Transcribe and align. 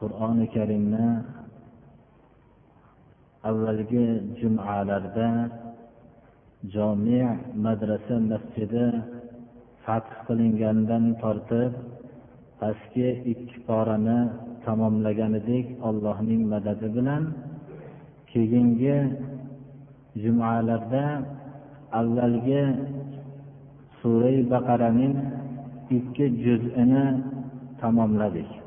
Qur'oni 0.00 0.46
karimni 0.54 1.08
avvalgi 3.50 4.06
jumalarda 4.40 5.28
jomi 6.74 7.20
madrasa 7.64 8.16
masjidi 8.30 8.86
fath 9.84 10.10
qilingandan 10.26 11.04
tortib 11.22 11.72
pastki 12.60 13.08
ikki 13.32 13.58
porani 13.66 14.18
tamomlagan 14.64 15.32
edik 15.40 15.66
allohning 15.88 16.42
madadi 16.52 16.88
bilan 16.96 17.22
keyingi 18.30 18.96
jumalarda 20.22 21.04
avvalgi 22.00 22.62
surai 23.98 24.38
baqaraning 24.52 25.14
ikki 25.96 26.24
juzini 26.44 27.04
tamomladik. 27.80 28.59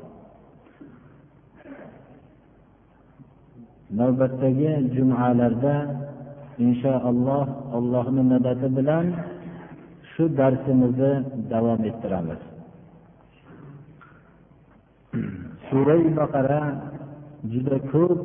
Navbatdagi 3.90 4.72
jumalarda 4.94 5.76
inshaalloh 6.58 7.46
allohni 7.76 8.22
madadi 8.32 8.68
bilan 8.76 9.06
shu 10.12 10.24
darsimizni 10.38 11.12
davom 11.52 11.80
ettiramiz. 11.90 12.40
Sura 15.68 15.96
baqara 16.18 16.62
juda 17.52 17.78
ko'p 17.92 18.20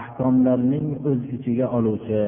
ahkomlarning 0.00 0.86
o'z 1.08 1.20
ichiga 1.36 1.66
oluvchi 1.76 2.24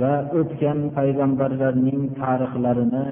va 0.00 0.12
o'tgan 0.40 0.78
payg'ambarlarning 0.96 2.02
tarixlarini 2.20 3.06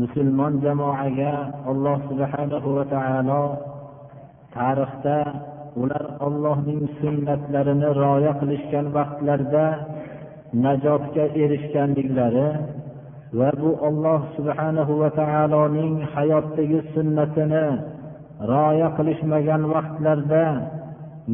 musulmon 0.00 0.52
jamoaga 0.64 1.32
alloh 1.70 1.98
subhanahu 2.10 2.68
va 2.76 2.84
taolo 2.94 3.42
tarixda 4.56 5.18
ular 5.82 6.04
ollohning 6.26 6.82
sunnatlarini 7.00 7.88
rioya 8.00 8.32
qilishgan 8.40 8.86
vaqtlarda 8.96 9.66
najotga 10.64 11.24
erishganliklari 11.42 12.48
va 13.38 13.50
bu 13.60 13.70
olloh 13.88 14.20
subhanahu 14.36 14.92
va 15.02 15.10
taoloning 15.20 15.94
hayotdagi 16.14 16.78
sunnatini 16.94 17.66
rioya 18.52 18.88
qilishmagan 18.96 19.62
vaqtlarda 19.74 20.44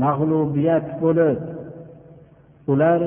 mag'lubiyat 0.02 0.86
bo'lib 1.02 1.38
ular 2.72 3.00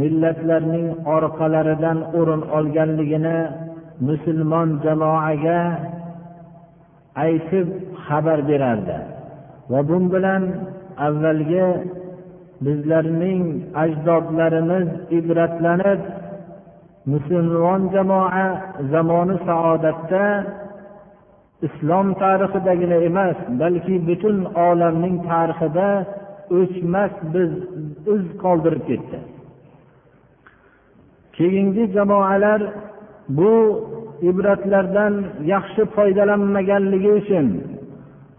millatlarning 0.00 0.88
orqalaridan 1.16 1.98
o'rin 2.18 2.42
olganligini 2.58 3.38
musulmon 4.08 4.68
jamoaga 4.84 5.60
aytib 7.26 7.66
xabar 8.06 8.38
berardi 8.50 8.98
va 9.70 9.80
bu 9.88 9.96
bilan 10.14 10.42
avvalgi 11.06 11.66
bizlarning 12.64 13.42
ajdodlarimiz 13.82 14.88
ibratlanib 15.18 16.00
musulmon 17.12 17.82
jamoa 17.94 18.46
zamoni 18.92 19.36
saodatda 19.48 20.24
islom 21.66 22.06
tarixidagina 22.22 22.98
emas 23.08 23.36
balki 23.60 23.96
butun 24.08 24.36
olamning 24.68 25.16
tarixida 25.30 25.88
o'chmas 26.58 27.12
biz 27.34 27.50
iz 28.14 28.24
qoldirib 28.42 28.82
ketdi. 28.90 29.18
Keyingi 31.36 31.84
jamoalar 31.96 32.60
bu 33.38 33.52
ibratlardan 34.30 35.14
yaxshi 35.52 35.82
foydalanmaganligi 35.94 37.10
uchun 37.20 37.46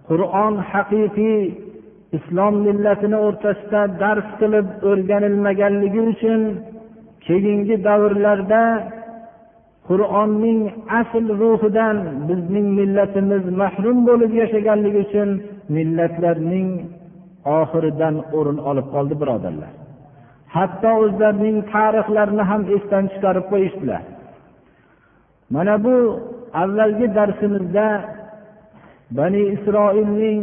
qur'on 0.10 0.54
haqiqiy 0.72 1.67
islom 2.18 2.54
millatini 2.68 3.18
o'rtasida 3.28 3.82
dars 4.02 4.28
qilib 4.40 4.68
o'rganilmaganligi 4.90 6.02
uchun 6.12 6.42
keyingi 7.26 7.76
davrlarda 7.88 8.64
qur'onning 9.88 10.62
asl 11.00 11.26
ruhidan 11.42 11.98
bizning 12.30 12.68
millatimiz 12.80 13.44
mahrum 13.62 13.98
bo'lib 14.10 14.32
yashaganligi 14.42 15.00
uchun 15.08 15.30
millatlarning 15.76 16.70
oxiridan 17.60 18.16
o'rin 18.38 18.60
olib 18.70 18.88
qoldi 18.94 19.16
birodarlar. 19.22 19.72
Hatto 20.56 20.92
o'zlarining 21.04 21.58
tarixlarini 21.74 22.44
ham 22.52 22.62
esdan 22.76 23.04
chiqarib 23.14 23.46
qo'yishdilar. 23.52 24.04
Mana 25.56 25.76
bu 25.86 25.96
avvalgi 26.64 27.08
darsimizda 27.18 27.88
bani 29.18 29.42
isroilning 29.56 30.42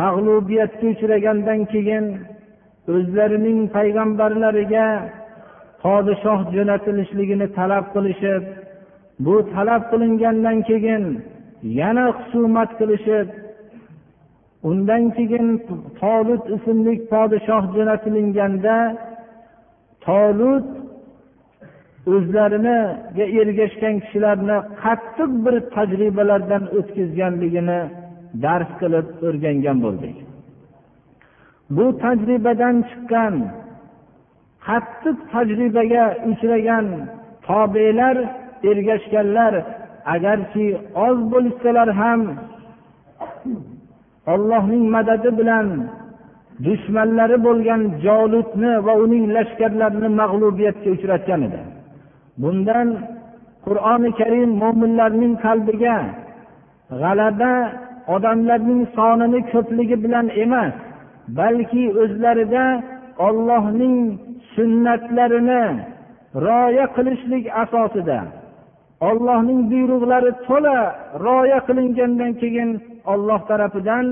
mag'lubiyatga 0.00 0.86
uchragandan 0.94 1.60
keyin 1.72 2.04
o'zlarining 2.94 3.60
payg'ambarlariga 3.76 4.86
podshoh 5.82 6.40
jo'natilishligini 6.54 7.46
talab 7.58 7.84
qilishib 7.94 8.42
bu 9.24 9.34
talab 9.54 9.82
qilingandan 9.90 10.58
keyin 10.68 11.04
yana 11.80 12.04
husumat 12.18 12.70
qilishib 12.80 13.28
undan 14.68 15.02
keyin 15.16 15.46
tolut 16.00 16.44
ismli 16.56 16.94
podshoh 17.12 17.64
jo'natilinganda 17.76 18.76
tolut 20.06 20.66
o'zlariniga 22.14 23.24
ergashgan 23.40 23.94
kishilarni 24.04 24.56
qattiq 24.82 25.30
bir 25.44 25.54
tajribalardan 25.74 26.62
o'tkazganligini 26.78 27.80
dars 28.44 28.70
qilib 28.80 29.06
o'rgangan 29.26 29.78
bo'ldik. 29.84 30.16
Bu 31.76 31.86
tajribadan 32.02 32.76
chiqqan 32.88 33.34
qattiq 34.66 35.16
tajribaga 35.32 36.04
uchragan 36.30 36.86
tobelar 37.46 38.16
ergashganlar 38.70 39.54
agarki 40.14 40.66
oz 41.06 41.18
bo'lishsalar 41.32 41.88
ham 42.00 42.20
ollohning 44.32 44.84
madadi 44.96 45.30
bilan 45.40 45.66
dushmanlari 46.66 47.36
bo'lgan 47.46 47.82
jolutni 48.04 48.72
va 48.86 48.94
uning 49.04 49.24
lashkarlarini 49.36 50.08
mag'lubiyatga 50.20 50.88
uchratgan 50.96 51.40
edi. 51.48 51.60
Bundan 52.42 52.88
qur'oni 53.66 54.10
karim 54.20 54.50
mo'minlarning 54.62 55.34
qalbiga 55.44 55.96
g'alaba 57.00 57.52
odamlarning 58.14 58.82
sonini 58.96 59.40
ko'pligi 59.52 59.96
bilan 60.04 60.26
emas 60.44 60.74
balki 61.38 61.84
o'zlarida 62.02 62.64
ollohning 63.26 63.96
sunnatlarini 64.54 65.64
rioya 66.46 66.86
qilishlik 66.96 67.44
asosida. 67.62 68.18
Ollohning 69.08 69.60
buyruqlari 69.70 70.32
to'la 70.46 70.78
rioya 71.24 71.58
qilingandan 71.68 72.32
keyin 72.42 72.70
olloh 73.12 73.40
tarafidan 73.50 74.06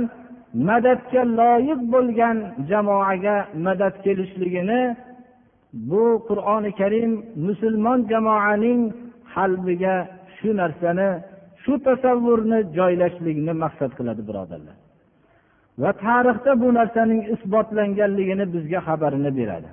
madadga 0.68 1.22
loyiq 1.38 1.80
bo'lgan 1.92 2.36
jamoaga 2.70 3.36
madad 3.66 3.94
kelishligini 4.04 4.82
bu 5.90 6.04
qur'oni 6.28 6.70
karim 6.80 7.12
musulmon 7.46 7.98
jamoaning 8.10 8.80
qalbiga 9.34 9.96
shu 10.36 10.48
narsani 10.60 11.10
shu 11.66 11.74
tasavvurni 11.88 12.58
joylashlikni 12.78 13.52
maqsad 13.64 13.90
qiladi 13.98 14.22
birodarlar. 14.28 14.76
Va 15.82 15.90
tarixda 16.04 16.52
bu 16.62 16.68
narsaning 16.78 17.22
isbotlanganligini 17.34 18.44
bizga 18.54 18.80
xabarini 18.88 19.30
beradi. 19.38 19.70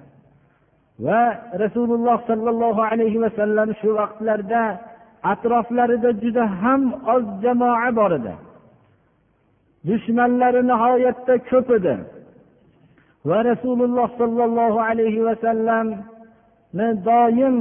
Va 1.06 1.22
rasululloh 1.64 2.18
sollallohu 2.30 2.82
alayhi 2.92 3.22
vasallam 3.26 3.70
shu 3.82 3.90
vaqtlarda 4.00 4.64
atroflarida 5.34 6.10
juda 6.24 6.44
ham 6.62 6.82
oz 7.14 7.24
jamoa 7.44 7.90
bor 8.00 8.12
edi. 8.20 8.34
Dushmanlari 9.90 10.62
nihoyatda 10.72 11.34
ko'p 11.50 11.68
edi. 11.78 11.96
Va 13.30 13.40
rasululloh 13.52 14.10
sollallohu 14.22 14.80
alayhi 14.90 15.26
vasallamni 15.30 16.88
doim 17.10 17.58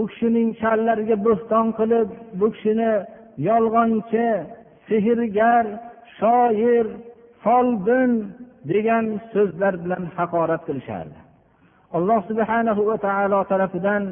u 0.00 0.02
kishining 0.10 0.48
sha'nlariga 0.62 1.16
bo'xton 1.26 1.66
qilib 1.78 2.08
bu 2.38 2.46
kishini 2.54 2.90
yolg'onchi 3.48 4.28
sehrgar 4.88 5.64
shoir 6.18 6.86
folbin 7.42 8.10
degan 8.72 9.04
so'zlar 9.32 9.74
bilan 9.84 10.04
haqorat 10.16 10.62
qilishardi. 10.68 11.18
Alloh 11.96 12.20
subhanahu 12.30 12.82
va 12.88 12.96
taolo 13.06 13.40
tarafidan 13.52 14.02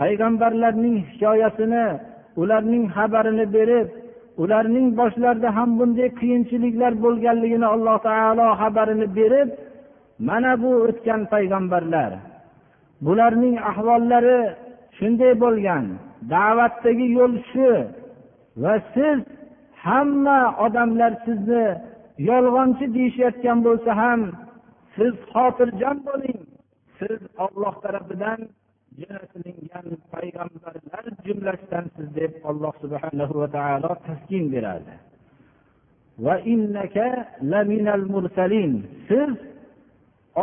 payg'ambarlarning 0.00 0.96
hikoyasini 1.10 1.86
ularning 2.42 2.84
xabarini 2.96 3.46
berib 3.56 3.88
ularning 4.42 4.88
boshlarida 5.00 5.50
ham 5.56 5.70
bunday 5.78 6.08
qiyinchiliklar 6.20 6.92
bo'lganligini 7.04 7.66
alloh 7.74 7.96
taolo 8.08 8.46
xabarini 8.60 9.06
berib 9.18 9.48
mana 10.28 10.52
bu 10.62 10.70
o'tgan 10.86 11.20
payg'ambarlar 11.32 12.10
bularning 13.06 13.56
ahvollari 13.70 14.40
shunday 14.98 15.32
bo'lgan 15.44 15.84
da'vatdagi 16.32 17.06
yo'l 17.18 17.34
shu 17.50 17.70
va 18.56 18.74
siz 18.94 19.20
hamma 19.84 20.40
odamlar 20.64 21.12
sizni 21.26 21.66
yolg'onchi 22.30 22.86
deyishayotgan 22.96 23.58
bo'lsa 23.66 23.90
ham 24.02 24.20
siz 24.96 25.14
xotirjam 25.32 25.96
bo'ling. 26.08 26.40
Siz 26.98 27.20
olloh 27.44 27.74
tarafidan 27.84 28.40
jo'natilingan 29.00 29.86
payg'ambarlar 30.14 31.04
jumlasidansiz 31.26 32.08
deb 32.18 32.32
alloh 32.50 32.74
subhana 32.82 33.24
va 33.40 33.48
taolo 33.56 33.92
taskin 34.06 34.44
beradi. 34.54 34.94
Siz 39.08 39.32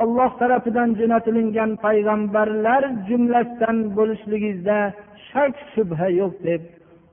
olloh 0.01 0.31
tarafidan 0.41 0.89
jo'natilingan 1.00 1.71
payg'ambarlar 1.85 2.83
jumlasidan 3.09 3.77
bo'lishligingizda 3.97 4.79
shak 5.29 5.53
shubha 5.73 6.07
yo'q 6.19 6.33
deb 6.47 6.61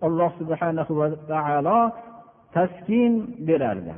alloh 0.02 0.30
subhanahu 0.40 0.92
va 0.98 1.06
taolo 1.32 1.80
taskin 2.54 3.12
berardi. 3.48 3.94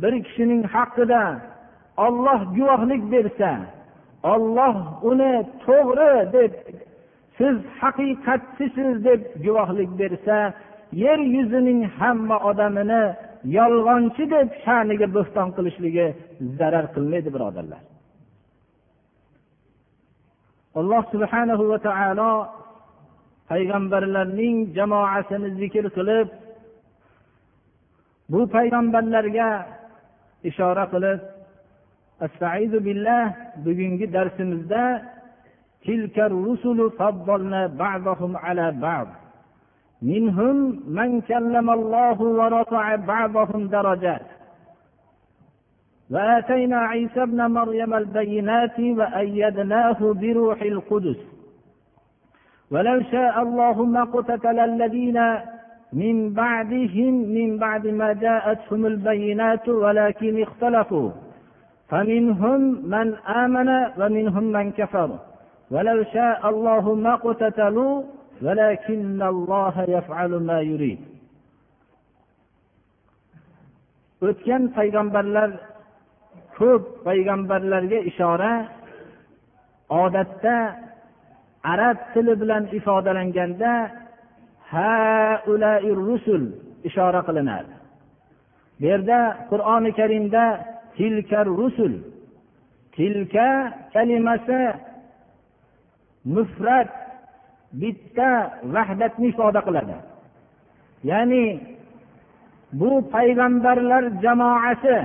Bir 0.00 0.14
kishining 0.26 0.62
haqida 0.74 1.22
olloh 2.06 2.40
guvohlik 2.56 3.02
bersa 3.14 3.52
olloh 4.32 4.76
uni 5.10 5.34
to'g'ri 5.64 6.14
deb 6.36 6.52
siz 7.38 7.56
haqiqatchisiz 7.80 8.94
deb 9.08 9.20
guvohlik 9.44 9.90
bersa 10.00 10.38
yer 11.04 11.18
yuzining 11.34 11.80
hamma 11.98 12.36
odamini 12.50 13.04
yolg'onchi 13.58 14.24
deb 14.34 14.48
sha'niga 14.64 15.06
bo'xton 15.16 15.48
qilishligi 15.56 16.06
zarar 16.58 16.86
qilmaydi 16.94 17.28
birodarlar. 17.34 17.82
Alloh 20.78 21.02
subhanahu 21.12 21.64
va 21.70 21.78
taolo 21.88 22.30
payg'ambarlarning 23.49 24.57
jamoasini 24.77 25.49
zikr 25.59 25.85
qilib 25.97 26.27
bu 28.31 28.39
payg'ambarlarga 28.55 29.49
ishora 30.49 30.85
qilib 30.93 31.19
astaizu 32.25 32.77
billah 32.87 33.23
bugungi 33.65 34.05
darsimizda 34.15 34.83
منهم 40.01 40.55
من 40.87 41.21
كلم 41.21 41.67
الله 41.69 42.21
ورفع 42.21 42.95
بعضهم 42.95 43.67
درجات 43.67 44.21
وآتينا 46.11 46.77
عيسى 46.77 47.23
ابن 47.23 47.41
مريم 47.57 47.93
البينات 47.93 48.79
وأيدناه 48.79 49.99
بروح 50.21 50.61
القدس 50.61 51.17
ولو 52.71 53.01
شاء 53.11 53.41
الله 53.41 53.85
ما 53.85 54.01
اقتتل 54.01 54.59
الذين 54.59 55.19
من 55.93 56.33
بعدهم 56.33 57.13
من 57.37 57.57
بعد 57.57 57.87
ما 57.87 58.13
جاءتهم 58.13 58.85
البينات 58.85 59.69
ولكن 59.69 60.41
اختلفوا 60.41 61.09
فمنهم 61.89 62.61
من 62.93 63.07
آمن 63.15 63.69
ومنهم 63.99 64.43
من 64.43 64.71
كفر 64.71 65.09
ولو 65.71 66.03
شاء 66.03 66.49
الله 66.49 66.93
ما 66.95 67.13
اقتتلوا 67.13 68.03
ولكن 68.41 69.21
الله 69.21 69.85
يفعل 69.87 70.29
ما 70.29 70.61
يريد 70.61 70.99
o'tgan 74.21 74.63
payg'ambarlar 74.77 75.49
ko'p 76.57 76.83
payg'ambarlarga 77.05 77.99
ishora 78.09 78.53
odatda 80.01 80.57
arab 81.72 81.96
tili 82.12 82.34
bilan 82.40 82.64
ifodalanganda 82.78 83.72
rusul 86.06 86.42
ishora 86.88 87.20
qilinadi. 87.28 87.74
Bu 88.80 88.84
yerda 88.90 89.20
qur'oni 89.50 89.90
karimda 89.98 90.44
tilka 90.96 91.40
rusul 91.60 91.92
tilka 92.96 93.48
kalimasi 93.94 94.60
mufrat 96.34 96.90
bitta 97.80 98.30
vahdatni 98.74 99.26
ifoda 99.32 99.60
qiladi. 99.66 99.96
Ya'ni 101.10 101.44
bu 102.80 102.90
payg'ambarlar 103.14 104.04
jamoasi 104.24 104.98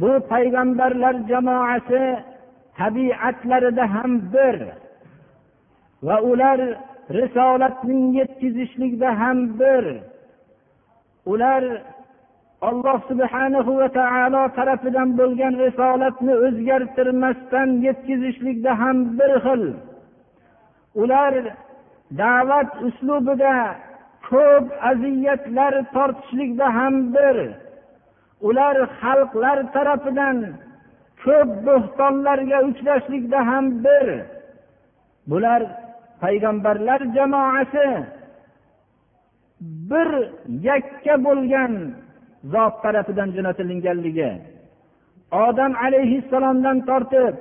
bu 0.00 0.10
payg'ambarlar 0.32 1.14
jamoasi 1.30 2.02
tabiatlarida 2.78 3.84
ham 3.94 4.12
bir. 4.34 4.56
Va 6.06 6.16
ular 6.30 6.58
risolatning 7.18 8.04
yetkazishlikda 8.18 9.08
ham 9.20 9.38
bir. 9.60 9.84
Ular 11.32 11.62
alloh 12.68 12.98
subhanahu 13.10 13.72
va 13.80 13.88
taolo 13.98 14.42
tarafidan 14.58 15.08
bo'lgan 15.20 15.54
risolatni 15.64 16.34
o'zgartirmasdan 16.46 17.68
yetkazishlikda 17.86 18.72
ham 18.80 18.96
bir 19.18 19.32
xil. 19.44 19.64
Ular 21.02 21.34
da'vat 22.20 22.70
uslubida 22.86 23.54
ko'p 24.28 24.66
aziyatlar 24.90 25.74
tortishlikda 25.94 26.66
ham 26.78 26.94
bir. 27.14 27.36
Ular 28.48 28.76
xalqlar 29.00 29.58
tarafidan 29.74 30.36
ko'p 31.24 31.50
bo'xtonlarga 31.66 32.58
uchrashlikda 32.68 33.40
ham 33.50 33.64
bir. 33.84 34.06
Bular 35.30 35.62
payg'ambarlar 36.22 37.00
jamoasi 37.16 37.88
bir 39.90 40.08
yakka 40.68 41.14
bo'lgan 41.26 41.72
zot 42.52 42.74
tarafidan 42.84 43.28
jo'natilinganligi 43.36 44.30
odam 45.46 45.72
alayhissalomdan 45.86 46.78
tortib 46.88 47.34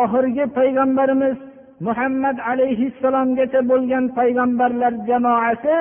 oxirgi 0.00 0.44
payg'ambarimiz 0.58 1.38
muhammad 1.86 2.36
alayhissalomgacha 2.50 3.60
bo'lgan 3.70 4.04
payg'ambarlar 4.18 4.92
jamoasi 5.10 5.76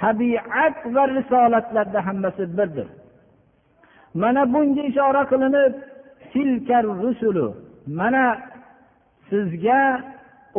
tabiat 0.00 0.76
va 0.94 1.04
risolatlarda 1.16 2.00
hammasi 2.06 2.44
birdir. 2.58 2.88
Mana 4.22 4.42
bunga 4.52 4.82
ishora 4.90 5.22
qilinib 5.30 5.74
rusulu 7.02 7.46
mana 8.00 8.24
sizga 9.28 9.80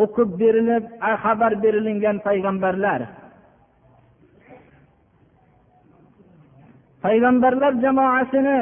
o'qib 0.03 0.29
berilib 0.41 0.83
xabar 1.23 1.51
berilingan 1.63 2.17
payg'ambarlar. 2.27 3.01
Payg'ambarlar 7.05 7.73
jamoasini 7.85 8.59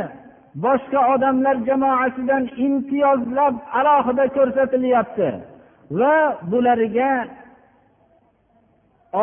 boshqa 0.65 0.99
odamlar 1.13 1.55
jamoasidan 1.69 2.43
imtiyozlab 2.67 3.55
alohida 3.79 4.25
ko'rsatilyapti 4.37 5.27
va 5.99 6.15
bularga 6.51 7.11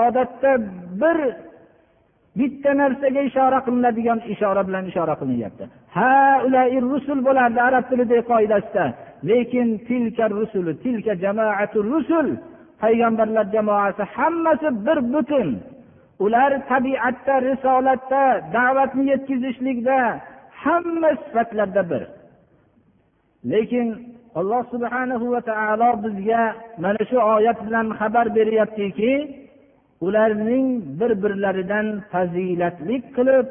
odatda 0.05 0.53
bir 1.03 1.19
bitta 2.39 2.71
narsaga 2.83 3.21
ishora 3.31 3.59
qilinadigan 3.67 4.19
ishora 4.35 4.63
bilan 4.69 4.85
ishora 4.91 5.15
qilinyapti. 5.21 5.65
Ha 5.97 6.13
rusul 6.93 7.19
bo'lardi 7.29 7.61
arab 7.69 7.85
tilidagi 7.91 8.25
qoidasida. 8.33 8.85
Lekin 9.29 9.69
tilka 9.87 10.25
rusuli 10.37 10.73
tilka 10.85 11.13
jamaatu 11.25 11.79
rusul 11.93 12.29
payg'ambarlar 12.81 13.47
jamoasi 13.55 14.03
hammasi 14.15 14.69
bir 14.87 14.99
butun. 15.13 15.49
Ular 16.25 16.51
tabiatda 16.71 17.35
risolatda 17.49 18.23
da'vatni 18.57 19.05
yetkazishlikda 19.13 19.99
hamma 20.63 21.11
sifatlarda 21.23 21.83
bir. 21.91 22.03
Lekin 23.53 23.87
alloh 24.39 24.63
subhanahu 24.73 25.27
va 25.35 25.41
taolo 25.51 25.91
bizga 26.05 26.43
mana 26.83 27.03
shu 27.11 27.17
oyat 27.35 27.59
bilan 27.67 27.87
xabar 28.01 28.27
beryaptiki 28.39 29.13
ularning 30.07 30.67
bir 31.01 31.13
birlaridan 31.23 31.87
fazilatlik 32.13 33.05
qilib 33.17 33.47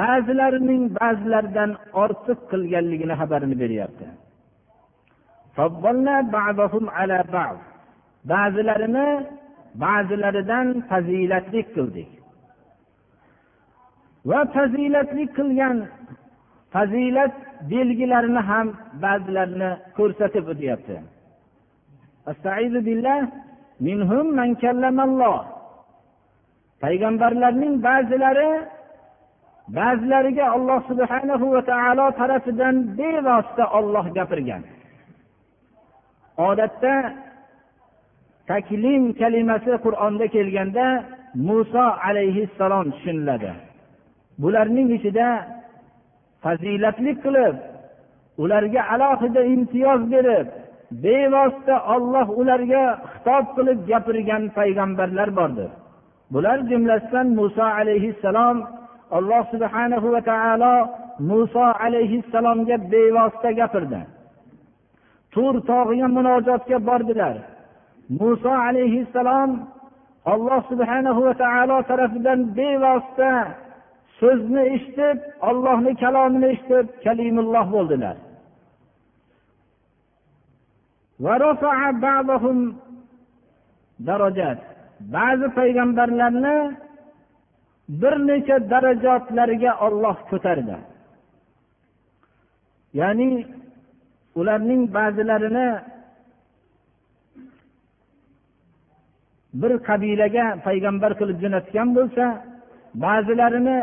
ba'zilarining 0.00 0.82
ba'zilaridan 1.00 1.70
ortiq 2.02 2.38
qilganligini 2.50 3.14
xabarini 3.20 3.56
beryapti. 3.62 4.06
Ba'zilarini 8.30 9.08
ba'zilaridan 9.82 10.66
fazilatli 10.90 11.60
qildik 11.74 12.10
va 14.30 14.40
fazilatli 14.56 15.24
qilgan 15.36 15.76
fazilat 16.74 17.34
belgilarini 17.72 18.42
ham 18.48 18.66
ba'zilarini 19.04 19.70
ko'rsatib 19.96 20.44
o'tyapti. 20.52 20.96
Payg'ambarlarning 26.82 27.74
ba'zilari 27.88 28.50
ba'zilariga 29.78 30.46
olloh 30.56 30.80
subhanahu 30.90 31.46
va 31.54 31.62
taolo 31.72 32.06
tarafidan 32.20 32.76
bevosita 32.98 33.64
olloh 33.78 34.06
gapirgan. 34.16 34.62
Odatda 36.48 36.94
taklim 38.50 39.02
kalimasi 39.20 39.72
qur'onda 39.84 40.26
kelganda 40.36 40.86
muso 41.48 41.86
alayhissalom 42.08 42.86
tushuniladi. 42.94 43.52
Bularning 44.42 44.88
ichida 44.96 45.28
fazilatli 46.42 47.12
qilib 47.24 47.56
ularga 48.42 48.80
alohida 48.94 49.42
imtiyoz 49.54 50.00
berib 50.14 50.46
bevosita 51.04 51.76
olloh 51.94 52.26
ularga 52.40 52.84
xitob 53.12 53.44
qilib 53.56 53.78
gapirgan 53.90 54.42
payg'ambarlar 54.58 55.28
bordir 55.38 55.70
bular 56.32 56.58
jumlasidan 56.70 57.28
muso 57.38 57.64
alayhissalom 57.80 58.56
alloh 59.16 59.42
subhanahu 59.52 60.06
va 60.14 60.20
taolo 60.30 60.74
muso 61.30 61.66
alayhissalomga 61.86 62.76
bevosita 62.92 63.50
gapirdi. 63.60 64.00
Tur 65.36 65.54
tog'iga 65.70 66.08
munojotga 66.16 66.78
bordilar. 66.88 67.36
Muso 68.18 68.52
alayhissalom 68.66 69.50
alloh 70.32 70.60
subhanahu 70.70 71.20
va 71.26 71.34
taolo 71.42 71.76
tarafidan 71.90 72.40
bevosita 72.56 73.32
so'zni 74.18 74.62
eshitib 74.74 75.18
ollohni 75.48 75.92
kalomini 76.02 76.46
eshitib 76.54 76.86
kalimulloh 77.04 77.66
bo'ldilar. 77.74 78.16
Ba'zi 85.14 85.46
payg'ambarlarni 85.58 86.56
bir 88.00 88.14
necha 88.28 88.56
darajotlarga 88.72 89.72
olloh 89.86 90.16
ko'tardi. 90.30 90.76
Ya'ni 93.00 93.28
ularning 94.40 94.82
ba'zilarini 94.96 95.68
bir 99.60 99.72
qabilaga 99.88 100.46
payg'ambar 100.66 101.12
qilib 101.20 101.38
jo'natgan 101.44 101.88
bo'lsa 101.96 102.24
ba'zilarini 103.04 103.78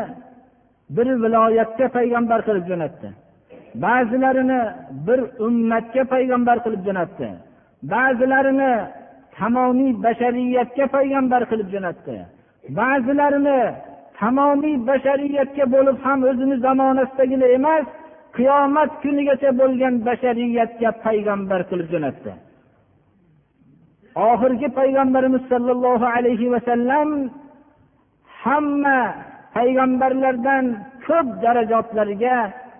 bir 0.96 1.06
viloyatga 1.22 1.86
payg'ambar 1.96 2.40
qilib 2.46 2.64
jo'natdi. 2.70 3.08
Ba'zilarini 3.84 4.60
bir 5.06 5.20
ummatga 5.46 6.02
payg'ambar 6.12 6.56
qilib 6.64 6.82
jo'natdi. 6.86 7.28
Ba'zilarini 7.92 8.72
tamomiy 9.38 9.92
bashariyatga 10.04 10.86
payg'ambar 10.96 11.42
qilib 11.50 11.68
jo'natdi. 11.74 12.16
Ba'zilarini 12.78 13.60
tamomiy 14.20 14.76
bashariyatga 14.88 15.64
bo'lib 15.74 15.96
ham 16.04 16.18
o'zini 16.30 16.56
zamonasidagina 16.66 17.46
emas 17.58 17.84
qiyomat 18.37 18.91
kunigacha 19.03 19.49
bo'lgan 19.59 19.95
bashariyatga 20.07 20.89
payg'ambar 21.05 21.61
qilib 21.69 21.87
jo'natdi 21.93 22.31
oxirgi 24.29 24.67
payg'ambarimiz 24.79 25.43
sollallohu 25.51 26.05
alayhi 26.15 26.51
vasallam 26.53 27.09
hamma 28.43 28.99
payg'ambarlardan 29.57 30.65
ko'p 31.07 31.27
darajotlarga 31.43 32.37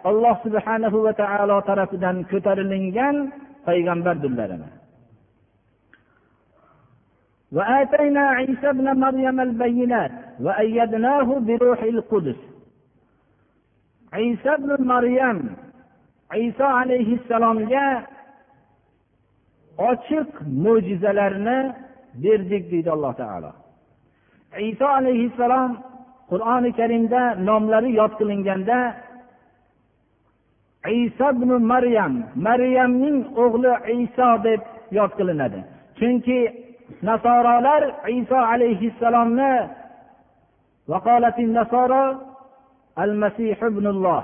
alloh 0.09 0.35
subhanahu 0.45 0.97
va 1.05 1.13
taolo 1.21 1.57
tarafidan 1.69 2.17
ko'tarilingan 2.31 3.15
payg'ambardirlar 3.67 4.51
وآتينا 7.57 8.23
عيسى 8.37 8.69
ابن 8.69 8.87
مريم 9.05 9.37
البينات 9.47 10.11
وأيدناه 10.45 11.27
بروح 11.47 11.79
القدس 11.93 12.39
iso 14.22 14.50
ibn 14.58 14.70
maryam 14.92 15.38
iso 16.46 16.64
alayhissalomga 16.80 17.86
ochiq 19.90 20.30
mo'jizalarni 20.64 21.58
berdik 22.22 22.64
deydi 22.72 22.90
alloh 22.96 23.12
taolo 23.20 23.50
iso 24.70 24.86
alayhissalom 24.98 25.70
qur'oni 26.30 26.70
karimda 26.78 27.22
nomlari 27.48 27.90
yod 28.00 28.12
qilinganda 28.18 28.78
iso 31.02 31.26
ibn 31.34 31.50
maryam 31.72 32.14
maryamning 32.46 33.18
o'g'li 33.44 33.72
iso 34.04 34.28
deb 34.46 34.60
yod 34.98 35.12
qilinadi 35.18 35.60
chunki 35.98 36.38
nasorolar 37.08 37.82
iso 38.18 38.38
alayhissalomni 38.52 39.52
al 42.96 43.12
masih 43.22 43.56
ibnulloh. 43.68 44.22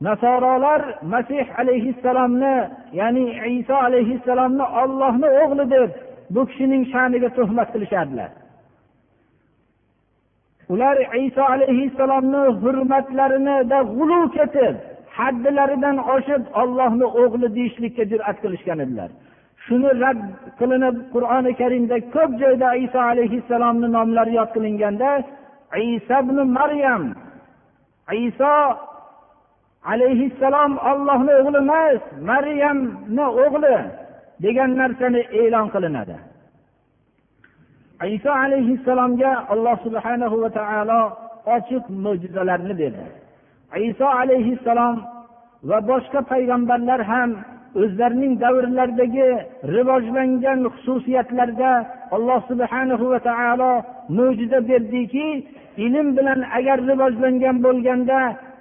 Nasorolar 0.00 0.82
masih 1.02 1.46
alayhissalomni 1.60 2.56
ya'ni 2.92 3.24
iso 3.60 3.74
alayhissalomni 3.74 4.64
ollohni 4.82 5.28
o'g'li 5.42 5.64
deb 5.74 5.90
bu 6.34 6.40
kishining 6.48 6.82
sha'niga 6.92 7.28
tuhmat 7.38 7.68
qilishardilar. 7.74 8.30
Ular 10.72 10.96
iso 11.26 11.42
alayhissalomni 11.54 12.42
hurmatlarinida 12.62 13.78
g'ulu 13.96 14.20
ketib 14.36 14.74
haddilaridan 15.16 15.96
oshib 16.14 16.42
ollohni 16.62 17.06
o'g'li 17.22 17.48
deyishlikka 17.56 18.04
jur'at 18.12 18.36
qilishgan 18.44 18.78
edilar. 18.84 19.10
Shuni 19.64 19.90
rad 20.02 20.20
qilinib 20.58 20.96
qur'oni 21.14 21.52
karimda 21.60 21.96
ko'p 22.14 22.30
joyda 22.42 22.68
iso 22.84 23.00
alayhissalomni 23.12 23.88
nomlari 23.96 24.32
yod 24.38 24.50
qilinganda 24.56 25.10
iso 25.94 26.14
ibn 26.24 26.36
maryam 26.58 27.02
iso 28.14 28.54
alayhissalom 29.92 30.72
ollohni 30.90 31.32
o'g'li 31.40 31.58
emas 31.64 32.00
maryamni 32.30 33.26
o'g'li 33.42 33.76
degan 34.44 34.70
narsani 34.80 35.22
e'lon 35.40 35.66
qilinadi. 35.74 36.16
Iso 38.16 38.30
alayhissalomga 38.44 39.32
alloh 39.52 39.76
subhanahu 39.86 40.36
va 40.42 40.50
taolo 40.58 41.02
ochiq 41.56 41.84
mo'jizalarni 42.04 42.74
berdi. 42.80 43.06
Iso 43.88 44.06
alayhissalom 44.20 44.96
va 45.68 45.78
boshqa 45.90 46.20
payg'ambarlar 46.32 47.00
ham 47.12 47.30
o'zlarining 47.82 48.34
davrlaridagi 48.42 49.28
rivojlangan 49.74 50.60
xususiyatlarda 50.74 51.72
alloh 52.14 52.40
subhanahu 52.50 53.04
va 53.12 53.20
taolo 53.28 53.72
mo'jiza 54.18 54.58
berdiki 54.68 55.26
ilm 55.86 56.06
bilan 56.16 56.40
agar 56.58 56.78
rivojlangan 56.90 57.56
bo'lganda 57.66 58.20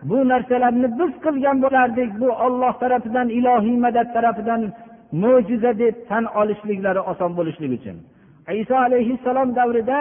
bu 0.10 0.18
narsalarni 0.32 0.88
biz 1.00 1.12
qilgan 1.26 1.58
bo'lardik 1.64 2.10
bu 2.22 2.30
olloh 2.46 2.74
tarafidan 2.82 3.28
ilohiy 3.38 3.78
madad 3.86 4.08
tarafidan 4.16 4.62
mo'jiza 5.22 5.72
deb 5.82 5.96
tan 6.10 6.24
olishliklari 6.40 7.02
oson 7.12 7.32
bo'lishligi 7.38 7.76
uchun. 7.80 7.98
Iso 8.62 8.76
alayhissalom 8.88 9.50
davrida 9.58 10.00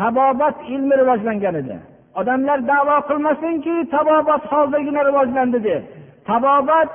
tabobat 0.00 0.56
ilmi 0.74 0.94
rivojlangan 1.00 1.54
edi. 1.62 1.76
Odamlar 2.20 2.58
davo 2.72 2.96
qilmasinki 3.08 3.74
tabobat 3.94 4.42
hozirgina 4.52 5.02
rivojlandi 5.08 5.58
deb. 5.68 5.82
Tabobat 6.30 6.90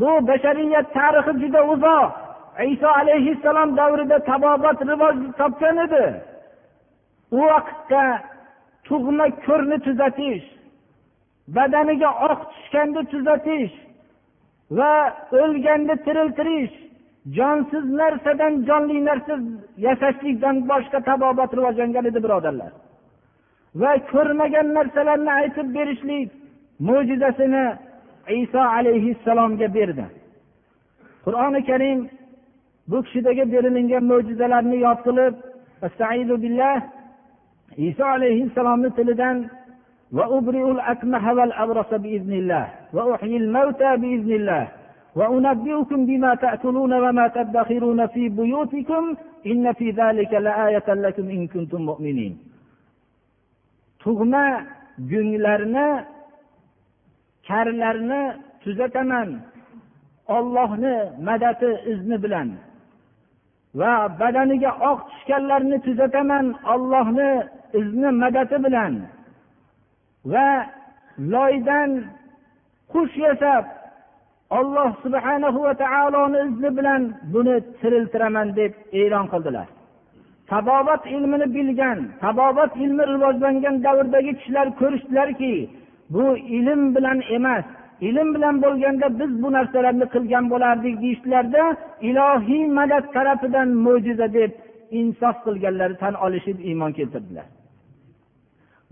bu 0.00 0.10
bashariyat 0.28 0.86
tarixi 0.96 1.32
juda 1.42 1.60
uzoq. 1.72 2.10
Iso 2.62 2.88
alayhissalom 2.88 3.76
davrida 3.76 4.18
tabobat 4.30 4.78
rivoj 4.90 5.16
topgan 5.38 5.76
edi. 5.86 6.04
U 7.38 7.40
vaqtda 7.52 8.02
tug'ma 8.88 9.26
ko'rni 9.46 9.78
tuzatish 9.86 10.46
badaniga 11.56 12.10
oq 12.28 12.40
tushganda 12.52 13.02
tuzatish 13.12 13.74
va 14.78 14.92
o'lganda 15.42 15.94
tiriltirish 16.06 16.74
jonsiz 17.36 17.84
narsadan 18.00 18.54
jonli 18.68 18.98
narsa 19.08 19.34
yasashlikdan 19.86 20.56
boshqa 20.70 20.98
tabobat 21.10 21.50
rivojlangan 21.58 22.04
edi 22.10 22.20
birodarlar. 22.24 22.72
Va 23.80 23.92
ko'rmagan 24.12 24.66
narsalarni 24.76 25.32
aytib 25.40 25.68
berishlik 25.76 26.28
mo'jizasini 26.88 27.66
iso 28.42 28.62
alayhissalomga 28.78 29.68
berdi. 29.76 30.06
Qur'oni 31.24 31.60
karim 31.70 31.98
bu 32.89 32.97
kishidagi 33.03 33.43
berilingan 33.51 34.03
mo'jizalarni 34.11 34.77
yod 34.85 34.99
qilib 35.05 35.33
iso 37.87 38.03
alayhissalomni 38.15 38.89
tilidan 38.97 39.37
وأبرئ 40.17 40.65
الأكمه 40.71 41.23
والأبرص 41.37 41.91
بإذن 42.03 42.33
الله 42.41 42.65
وأحيي 42.93 43.37
الموتى 43.37 43.91
بإذن 44.01 44.31
الله 44.39 44.65
وأنبئكم 45.15 45.99
بما 46.09 46.31
تأكلون 46.35 46.93
وما 46.93 47.25
تدخرون 47.27 48.07
في 48.13 48.23
بيوتكم 48.29 49.03
إن 49.51 49.73
في 49.73 49.87
ذلك 49.91 50.31
لآية 50.33 50.87
لكم 51.05 51.25
إن 51.35 51.47
كنتم 51.53 51.81
مؤمنين 51.89 52.33
tug'ma 54.03 54.45
gunglarni 55.11 55.87
karlarni 57.47 58.21
tuzataman 58.63 59.29
ollohni 60.35 60.95
madadi 61.27 61.69
izni 61.91 62.17
bilan 62.23 62.49
Va 63.80 63.92
badaniga 64.20 64.70
oq 64.90 64.98
tushganlarni 65.10 65.78
tuzataman 65.86 66.46
ollohni 66.74 67.30
izni 67.80 68.10
madadi 68.22 68.56
bilan. 68.66 68.94
Va 70.32 70.48
loydan 71.32 71.90
qush 72.92 73.16
yasab 73.26 73.64
olloh 74.58 74.90
subhanahu 75.04 75.58
va 75.66 75.74
taoloni 75.84 76.38
izni 76.48 76.70
bilan 76.78 77.02
buni 77.32 77.56
tiriltiraman 77.80 78.48
deb 78.58 78.72
e'lon 79.00 79.26
qildilar. 79.32 79.68
Tabobat 80.50 81.02
ilmini 81.16 81.46
bilgan 81.56 81.98
tabobat 82.24 82.72
ilmi 82.84 83.04
rivojlangan 83.12 83.76
davrdagi 83.86 84.32
kishilar 84.38 84.66
ko'rishdilarki 84.80 85.54
bu 86.14 86.26
ilm 86.58 86.82
bilan 86.94 87.18
emas 87.36 87.64
ilm 88.08 88.28
bilan 88.34 88.56
bo'lganda 88.64 89.06
biz 89.20 89.30
bu 89.42 89.48
narsalarni 89.56 90.06
qilgan 90.14 90.44
bo'lardik 90.52 90.94
deyishdilarda 91.02 91.62
ilohiy 92.08 92.64
madad 92.78 93.04
tarafidan 93.16 93.68
mo'jiza 93.86 94.28
deb 94.38 94.52
insof 95.00 95.36
qilganlari 95.46 95.96
tan 96.02 96.14
olishib 96.26 96.58
iymon 96.68 96.92
keltirdilar. 96.98 97.46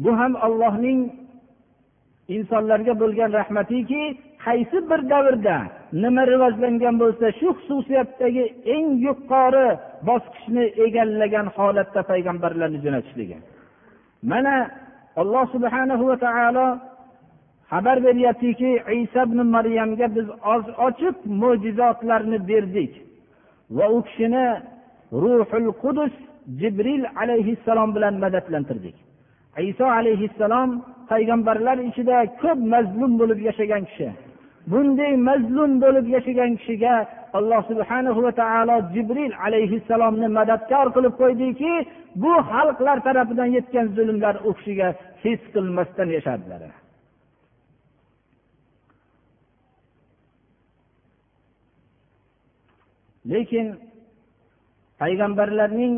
Bu 0.03 0.11
ham 0.21 0.33
allohning 0.47 1.01
insonlarga 2.37 2.95
bo'lgan 3.03 3.31
rahmatiki 3.39 4.03
qaysi 4.45 4.79
bir 4.91 5.01
davrda 5.13 5.57
nima 6.03 6.23
rivojlangan 6.33 6.95
bo'lsa 7.03 7.27
shu 7.39 7.49
xususiyatdagi 7.59 8.45
eng 8.75 8.87
yuqori 9.07 9.69
bosqichni 10.09 10.65
egallagan 10.85 11.47
holatda 11.57 12.01
payg'ambarlarni 12.11 12.79
jo'natishligi. 12.85 13.39
Mana 14.31 14.55
alloh 15.21 15.45
subhanahu 15.55 16.05
va 16.11 16.17
taolo 16.27 16.67
xabar 17.73 17.99
beryaptiki 18.07 18.71
iso 19.03 19.21
ibn 19.27 19.39
maryamga 19.55 20.07
biz 20.17 20.27
ochiq 20.87 21.17
mo'jizotlarni 21.43 22.39
berdik. 22.51 22.93
Va 23.77 23.87
u 23.97 23.99
kishini 24.07 24.47
ruhul 25.23 25.69
qudus 25.83 26.13
jibril 26.61 27.03
alayhissalom 27.23 27.91
bilan 27.97 28.15
madadlantirdik. 28.25 28.97
Iso 29.71 29.87
alayhissalom 29.99 30.71
payg'ambarlar 31.11 31.79
ichida 31.89 32.17
ko'p 32.43 32.59
mazlum 32.75 33.13
bo'lib 33.21 33.41
yashagan 33.49 33.83
kishi. 33.89 34.09
Bunday 34.71 35.13
mazlum 35.29 35.71
bo'lib 35.85 36.07
yashagan 36.17 36.51
kishiga 36.59 36.95
alloh 37.39 37.61
subhanahu 37.71 38.21
va 38.27 38.33
taolo 38.41 38.77
jibril 38.95 39.33
alayhissalomni 39.47 40.29
madadkor 40.39 40.87
qilib 40.97 41.15
qo'ydiki 41.23 41.73
bu 42.23 42.33
xalqlar 42.51 42.99
tarafidan 43.07 43.49
yetgan 43.57 43.87
zulmlar 43.97 44.35
u 44.49 44.51
kishiga 44.59 44.89
his 45.25 45.41
qilmasdan 45.55 46.09
yashardilar. 46.17 46.82
Lekin 53.31 53.67
payg'ambarlarning 55.01 55.95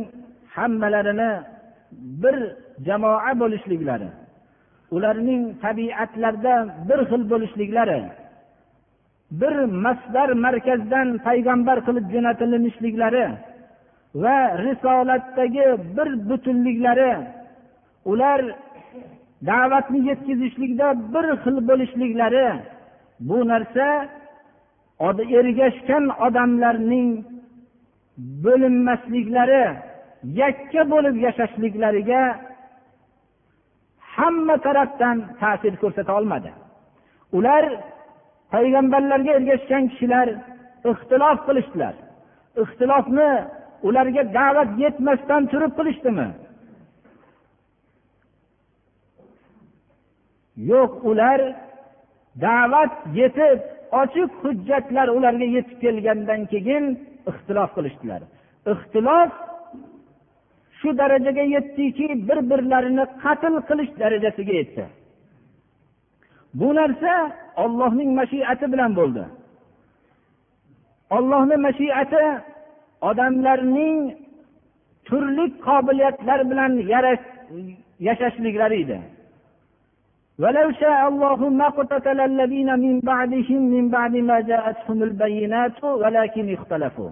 hammalarini 0.57 1.31
bir 2.23 2.37
jamoa 2.87 3.33
bo'lishliklari 3.41 4.09
ularning 4.97 5.43
tabiatlarida 5.65 6.55
bir 6.89 6.99
xil 7.11 7.23
bo'lishliklari 7.33 8.01
bir 9.41 9.55
masdar 9.85 10.29
markazdan 10.47 11.09
payg'ambar 11.27 11.79
qilib 11.87 12.07
jo'natilinishliklari 12.15 13.27
va 14.23 14.39
risolatdagi 14.67 15.67
bir 15.97 16.09
butunliklari 16.29 17.13
ular 18.13 18.41
da'vatni 19.51 20.01
yetkazishlikda 20.11 20.87
bir 21.15 21.27
xil 21.43 21.57
bo'lishliklari 21.69 22.47
bu 23.29 23.39
narsa 23.53 23.87
ergashgan 25.01 26.05
odamlarning 26.27 27.11
bo'linmasliklari 28.45 29.65
yakka 30.43 30.83
bo'lib 30.93 31.17
yashashliklariga 31.27 32.23
hamma 34.17 34.57
tarafdan 34.67 35.17
ta'sir 35.41 35.75
ko'rsata 35.83 36.13
olmadi. 36.19 36.51
Ular 37.39 37.65
payg'ambarlarga 38.53 39.33
ergashgan 39.39 39.85
kishilar 39.91 40.29
ixtilof 40.91 41.39
qilishdilar. 41.47 41.95
Ixtilofni 42.63 43.31
ularga 43.89 44.23
da'vat 44.39 44.71
yetmasdan 44.83 45.43
turib 45.53 45.73
qilishdimi? 45.79 46.29
Yo'q 50.71 50.93
ular 51.11 51.41
da'vat 52.47 52.95
yetib 53.21 53.61
ochiq 54.01 54.31
hujjatlar 54.43 55.09
ularga 55.17 55.47
yetib 55.57 55.79
kelgandan 55.85 56.41
keyin 56.53 56.85
ixtilof 57.31 57.71
qilishdilar. 57.77 58.21
Ixtilof 58.73 59.31
shu 60.79 60.89
darajaga 61.01 61.45
yetdiki 61.55 62.07
bir 62.29 62.39
birlarini 62.51 63.05
qatl 63.23 63.55
qilish 63.69 63.93
darajasiga 64.03 64.55
yetdi. 64.61 64.85
Bu 66.59 66.69
narsa 66.79 67.13
ollohning 67.65 68.11
mashiati 68.21 68.67
bilan 68.73 68.91
bo'ldi. 68.99 69.25
Ollohni 71.17 71.57
mashiati 71.67 72.25
odamlarning 73.09 73.99
turli 75.09 75.45
qobiliyatlar 75.67 76.41
bilan 76.51 76.73
yashashliklari 78.09 78.77
edi. 78.85 78.99
ولو 80.42 80.72
شاء 80.72 81.00
الله 81.12 81.50
ما 81.50 81.68
اقتتل 81.68 82.20
الذين 82.32 82.70
من 82.86 83.00
بعدهم 83.00 83.62
من 83.76 83.90
بعد 83.90 84.14
ما 84.30 84.38
جاءتهم 84.50 85.04
البينات 85.04 85.84
ولكن 85.84 86.54
اختلفوا 86.54 87.12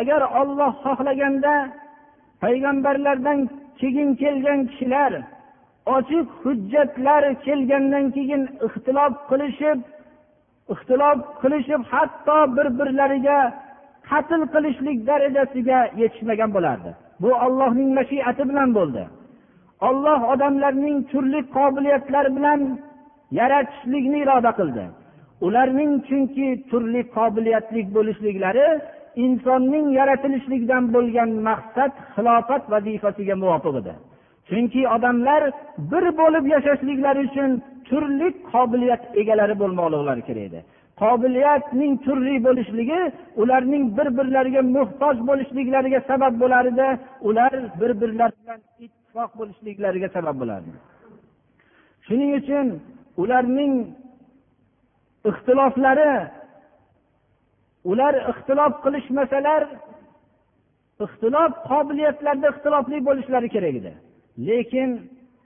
agar 0.00 0.20
olloh 0.40 0.72
xohlaganda 0.84 1.54
payg'ambarlardan 2.42 3.38
keyin 3.80 4.08
kelgan 4.22 4.60
kishilar 4.70 5.12
ochiq 5.96 6.26
hujjatlar 6.42 7.22
kelgandan 7.46 8.04
keyin 8.16 8.42
ixtilof 8.66 9.12
qilishib 9.30 9.78
ixtilof 10.72 11.18
qilishib 11.42 11.82
hatto 11.92 12.38
bir 12.56 12.66
birlariga 12.78 13.38
qatl 14.10 14.40
qilishlik 14.54 14.98
darajasiga 15.08 15.78
yetishmagan 16.00 16.50
bo'lardi 16.56 16.90
bu 17.22 17.30
ollohning 17.46 17.90
mashiati 17.98 18.42
bilan 18.50 18.70
bo'ldi 18.78 19.02
Olloh 19.87 20.19
odamlarning 20.33 20.97
turli 21.11 21.39
qobiliyatlar 21.55 22.25
bilan 22.37 22.59
yaratishlikni 23.39 24.17
iroda 24.25 24.51
qildi. 24.59 24.83
Ularning 25.45 25.91
chunki 26.07 26.47
turli 26.69 27.01
qobiliyatli 27.17 27.81
bo'lishliklari 27.95 28.67
insonning 29.25 29.87
yaratilishligidan 29.99 30.83
bo'lgan 30.95 31.29
maqsad 31.47 31.91
xilofat 32.13 32.63
vazifasiga 32.73 33.35
muvofiq 33.43 33.75
edi. 33.81 33.93
Chunki 34.49 34.81
odamlar 34.95 35.41
bir 35.91 36.05
bo'lib 36.19 36.45
yashashliklari 36.55 37.21
uchun 37.29 37.49
turli 37.89 38.27
qobiliyat 38.51 39.03
egalari 39.21 39.55
bo'lmoqliklari 39.61 40.21
kerak 40.29 40.45
edi. 40.49 40.59
Qobiliyatning 41.01 41.93
turli 42.05 42.35
bo'lishligi 42.47 43.01
ularning 43.41 43.83
bir 43.97 44.07
birlariga 44.17 44.61
muhtoj 44.77 45.15
bo'lishliklariga 45.29 45.99
sabab 46.09 46.33
bo'lar 46.41 46.63
edi 46.71 46.87
ular 47.29 47.51
bir 47.79 47.91
birlari 48.01 48.35
bilan 48.41 48.59
ittifoq 49.11 49.31
bo'lishliklariga 49.39 50.09
sabab 50.15 50.35
bo'lardi. 50.41 50.71
Shuning 52.07 52.31
uchun 52.39 52.67
ularning 53.23 53.73
ixtiloflari 55.29 56.11
ular 57.91 58.13
ixtilof 58.31 58.73
qilishmasalar 58.83 59.61
ixtilof 61.05 61.51
qobiliyatlarda 61.69 62.47
ixtilofli 62.53 62.97
bo'lishlari 63.07 63.49
kerak 63.55 63.75
edi. 63.81 63.93
Lekin 64.47 64.89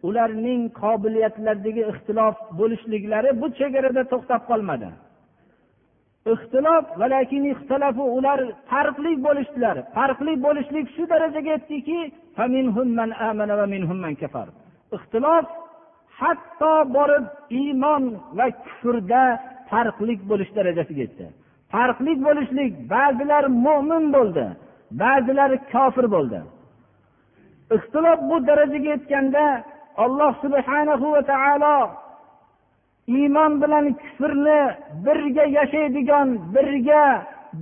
ularning 0.08 0.62
qobiliyatlaridagi 0.82 1.84
ixtilof 1.92 2.36
bo'lishliklari 2.60 3.30
bu 3.42 3.48
chegarada 3.60 4.04
to'xtab 4.12 4.42
qolmadi. 4.52 4.90
Ixtilof 6.34 6.86
ular 8.18 8.40
farqli 8.72 9.12
bo'lishdilar. 9.26 9.78
Farqli 9.96 10.34
bo'lishlik 10.46 10.88
shu 10.96 11.04
darajaga 11.14 11.52
yetdiki 11.56 12.00
ixtilof 14.98 15.46
hatto 16.20 16.74
borib 16.96 17.26
iymon 17.62 18.04
va 18.38 18.48
kufrda 18.64 19.24
farqlik 19.72 20.20
bo'lish 20.30 20.52
darajasiga 20.58 21.02
yetdi. 21.06 21.26
Farqli 21.74 22.14
bo'lishlik 22.26 22.72
ba'zilar 22.94 23.44
mo'min 23.66 24.04
bo'ldi 24.16 24.46
ba'zilar 25.02 25.52
kofir 25.74 26.06
bo'ldi. 26.16 26.40
Ixtilof 27.76 28.20
bu 28.30 28.36
darajaga 28.50 28.90
yetganda 28.96 29.46
alloh 30.04 30.32
subhanahu 30.44 31.08
va 31.16 31.22
taolo 31.32 31.78
iymon 33.08 33.62
bilan 33.62 33.86
kufrni 34.02 34.60
birga 35.06 35.44
yashaydigan 35.58 36.28
birga 36.56 37.04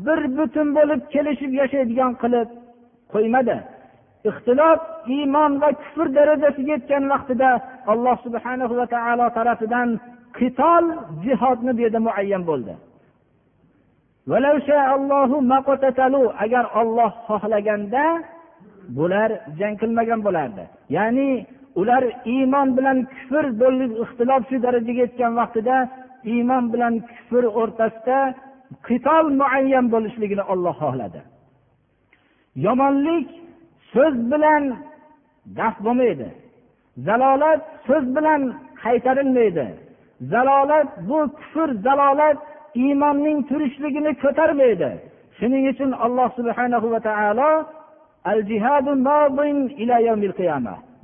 bir 0.06 0.22
butun 0.38 0.68
bo'lib 0.78 1.02
kelishib 1.14 1.52
yashaydigan 1.62 2.12
qilib 2.22 2.50
qo'ymadi. 3.14 3.58
Ixtilof 4.30 4.80
iymon 5.16 5.52
va 5.62 5.70
kufr 5.82 6.08
darajasiga 6.18 6.72
yetgan 6.76 7.04
vaqtida 7.14 7.50
alloh 7.92 8.18
subhana 8.26 8.66
va 8.80 8.86
taolo 8.96 9.26
tarafidan 9.38 9.90
qitol 10.38 10.86
jihodni 11.26 11.72
bu 11.78 11.82
yerda 11.86 12.00
muayyan 12.08 12.44
bo'ldi. 12.50 12.74
Agar 16.44 16.66
olloh 16.82 17.12
xohlaganda 17.28 18.06
bular 18.98 19.30
jang 19.60 19.76
qilmagan 19.82 20.20
bo'lardi. 20.26 20.64
Ya'ni 20.96 21.30
ular 21.82 22.04
iymon 22.36 22.68
bilan 22.78 22.98
kufr 23.12 23.46
ixtilof 24.04 24.42
shu 24.50 24.58
darajaga 24.66 25.02
yetgan 25.06 25.34
vaqtida 25.40 25.78
iymon 26.34 26.64
bilan 26.74 26.94
kufr 27.10 27.44
o'rtasida 27.62 28.20
qitol 28.88 29.26
muayyan 29.40 29.86
bo'lishligini 29.94 30.44
olloh 30.54 30.76
xohladi. 30.84 31.22
Yomonlik 32.66 33.28
so'z 33.94 34.16
bilan 34.32 34.64
daf 35.60 35.76
bo'lmaydi. 35.86 36.28
Zalolat 37.08 37.62
so'z 37.88 38.06
bilan 38.16 38.42
qaytarilmaydi. 38.84 39.68
Zalolat 40.32 40.90
bu 41.10 41.20
kufr 41.40 41.70
zalolat 41.86 42.38
iymonning 42.84 43.38
turishligini 43.50 44.12
ko'tarmaydi. 44.24 44.90
Shuning 45.38 45.64
uchun 45.74 45.92
alloh 46.06 46.30
subhanahu 46.38 46.88
va 46.94 47.00
taolo 47.10 47.52
al 48.32 48.40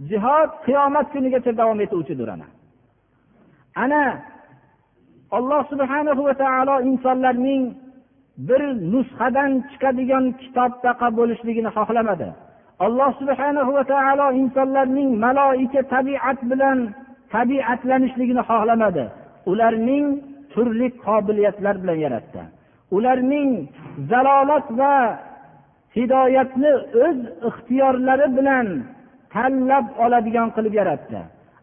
jihod 0.09 0.49
qiyomat 0.65 1.07
kunigacha 1.13 1.51
davom 1.59 1.79
etuvchidir 1.85 2.27
ana 2.35 2.47
ana 3.83 4.03
alloh 5.37 5.61
subhanahu 5.71 6.21
va 6.27 6.33
taolo 6.43 6.75
insonlarning 6.89 7.63
bir 8.47 8.61
nusxadan 8.93 9.51
chiqadigan 9.71 10.25
kitobtaqa 10.41 11.07
bo'lishligini 11.17 11.69
xohlamadi. 11.77 12.29
Alloh 12.85 13.11
subhanahu 13.21 13.71
va 13.77 13.83
taolo 13.93 14.27
insonlarning 14.41 15.09
maloika 15.25 15.81
tabiat 15.93 16.39
bilan 16.51 16.77
tabiatlanishligini 17.33 18.43
xohlamadi. 18.49 19.05
Ularning 19.51 20.05
turli 20.53 20.87
qobiliyatlar 21.05 21.75
bilan 21.83 21.97
yaratdi. 22.05 22.41
Ularning 22.97 23.49
zalolat 24.11 24.67
va 24.79 24.95
hidoyatni 25.97 26.71
o'z 27.05 27.19
ixtiyorlari 27.49 28.27
bilan 28.37 28.67
tanlab 29.33 29.85
oladigan 30.03 30.49
qilib 30.55 30.73
yaratdi. 30.81 31.19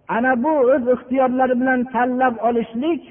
Ana 0.08 0.32
bu 0.44 0.52
o'z 0.72 0.84
ixtiyorlari 0.94 1.54
bilan 1.60 1.80
tanlab 1.94 2.34
olishlik 2.48 3.02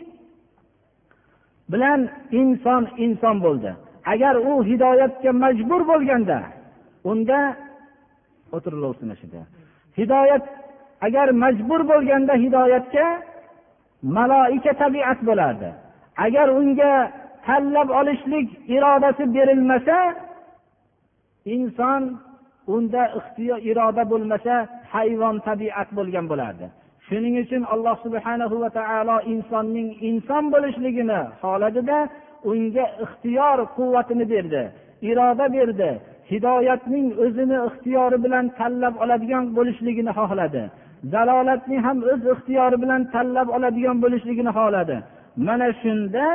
bilan 1.71 1.99
inson 2.31 2.83
inson 3.05 3.35
bo'ldi. 3.45 3.71
Agar 4.13 4.35
u 4.35 4.53
hidoyatga 4.69 5.31
majbur 5.43 5.81
bo'lganda 5.91 6.39
unda 7.11 7.39
hidoyat 9.97 10.45
agar 11.01 11.27
majbur 11.43 11.81
bo'lganda 11.91 12.33
hidoyatga 12.43 13.07
maloika 14.17 14.73
tabiat 14.81 15.19
bo'lardi. 15.27 15.69
Agar 16.25 16.47
unga 16.59 16.93
tanlab 17.45 17.89
olishlik 17.99 18.47
irodasi 18.75 19.23
berilmasa 19.35 19.97
inson 21.45 22.01
unda 22.73 23.03
ixtiyor 23.19 23.59
iroda 23.69 24.03
bo'lmasa 24.11 24.53
hayvon 24.93 25.35
tabiat 25.47 25.89
bo'lgan 25.97 26.25
bo'lardi. 26.31 26.65
Shuning 27.07 27.35
uchun 27.43 27.63
alloh 27.73 27.95
subhana 28.05 28.45
va 28.63 28.69
taolo 28.79 29.17
insonning 29.33 29.89
inson 30.09 30.43
bo'lishligini 30.53 31.19
xohladida 31.41 31.97
unga 32.51 32.85
ixtiyor 33.05 33.59
quvvatini 33.77 34.25
berdi 34.33 34.63
iroda 35.09 35.45
berdi 35.55 35.89
hidoyatning 36.31 37.07
o'zini 37.23 37.57
ixtiyori 37.67 38.17
bilan 38.25 38.45
tanlab 38.59 38.95
oladigan 39.03 39.43
bo'lishligini 39.57 40.11
xohladi 40.19 40.63
dalolatni 41.13 41.77
ham 41.85 41.97
o'z 42.11 42.21
ixtiyori 42.33 42.77
bilan 42.83 43.01
tanlab 43.13 43.47
oladigan 43.57 43.97
bo'lishligini 44.03 44.51
xohladi. 44.57 44.97
Mana 45.47 45.67
shunda 45.81 46.25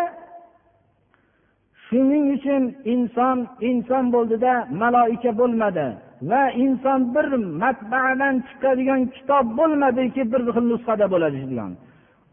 shuning 1.87 2.25
uchun 2.37 2.63
inson 2.95 3.39
inson 3.71 4.05
bo'ldida 4.15 4.53
maloika 4.83 5.31
bo'lmadi. 5.41 5.87
Va 6.29 6.43
inson 6.65 7.01
bir 7.15 7.27
matbaadan 7.63 8.35
chiqadigan 8.49 9.01
kitob 9.15 9.47
bo'lmadiki 9.59 10.23
bir 10.33 10.43
xil 10.55 10.67
nusxada 10.73 11.07
bo'ladi 11.15 11.39
degan 11.51 11.73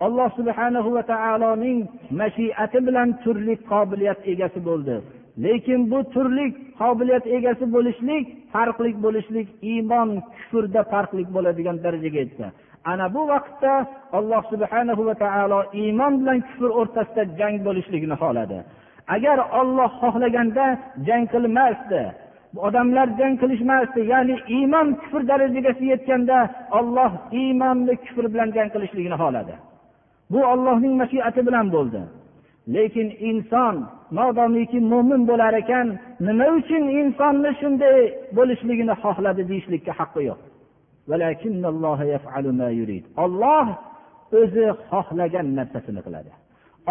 alloh 0.05 0.29
subhanahu 0.39 0.89
va 0.95 1.03
taoloning 1.13 1.79
mashiati 2.21 2.79
bilan 2.87 3.09
turli 3.23 3.53
qobiliyat 3.71 4.19
egasi 4.33 4.59
bo'ldi. 4.69 4.95
Lekin 5.43 5.81
bu 5.91 5.99
turli 6.13 6.45
qobiliyat 6.81 7.25
egasi 7.37 7.65
bo'lishlik 7.75 8.25
farqli 8.53 8.91
bo'lishlik 9.05 9.47
iymon 9.71 10.09
kufrda 10.33 10.81
farqli 10.91 11.23
bo'ladigan 11.35 11.77
darajaga 11.85 12.19
yetdi. 12.23 12.45
Ana 12.91 13.05
bu 13.15 13.21
vaqtda 13.33 13.73
alloh 14.17 14.41
subhanahu 14.51 15.01
va 15.09 15.15
taolo 15.23 15.59
iymon 15.81 16.13
bilan 16.19 16.39
kufr 16.47 16.69
o'rtasida 16.79 17.23
jang 17.39 17.55
bo'lishligini 17.67 18.15
xohladi. 18.21 18.57
Agar 19.15 19.37
olloh 19.59 19.91
xohlaganda 20.01 20.65
jang 21.07 21.23
qilmasdi 21.33 22.01
odamlar 22.67 23.07
jang 23.19 23.33
qilishmasdi. 23.41 24.01
Ya'ni 24.13 24.35
iymon 24.57 24.87
kufr 25.01 25.21
darajasiga 25.29 25.89
yetganda 25.93 26.37
olloh 26.79 27.11
iymonni 27.41 27.93
kufr 28.03 28.25
bilan 28.33 28.49
jang 28.55 28.69
qilishligini 28.73 29.17
xohladi. 29.21 29.53
Bu 30.31 30.39
ollohning 30.53 30.93
mashiati 31.01 31.41
bilan 31.47 31.67
bo'ldi. 31.75 32.01
Lekin 32.75 33.07
inson 33.29 33.75
modomiki 34.17 34.79
mo'min 34.91 35.21
bo'lar 35.29 35.53
ekan 35.61 35.87
nima 36.27 36.45
uchun 36.57 36.83
insonni 36.99 37.51
shunday 37.59 37.97
bo'lishligini 38.37 38.93
xohladi 39.03 39.41
deyishlikka 39.49 39.91
haqqi 39.99 40.21
yo'q. 40.29 40.39
Olloh 43.23 43.67
o'zi 44.39 44.65
xohlagan 44.91 45.47
narsasini 45.57 46.01
qiladi. 46.05 46.31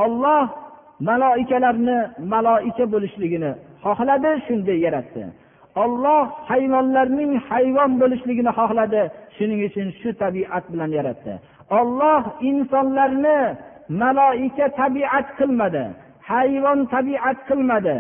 Olloh 0.05 0.45
maloikalarni 1.09 1.99
maloika 2.33 2.85
bo'lishligini 2.95 3.51
xohladi 3.85 4.31
shunday 4.47 4.79
yaratdi. 4.87 5.23
Olloh 5.83 6.25
hayvonlarning 6.51 7.33
hayvon 7.51 7.93
bo'lishligini 8.01 8.53
xohladi. 8.59 9.03
Shuning 9.37 9.61
uchun 9.69 9.89
shu 10.01 10.11
tabiat 10.23 10.65
bilan 10.73 10.91
yaratdi. 10.99 11.33
Olloh 11.79 12.23
insonlarni 12.51 13.39
maloika 14.03 14.67
tabiat 14.81 15.27
qilmadi 15.39 15.85
hayvon 16.31 16.79
tabiat 16.95 17.39
qilmadi. 17.49 17.97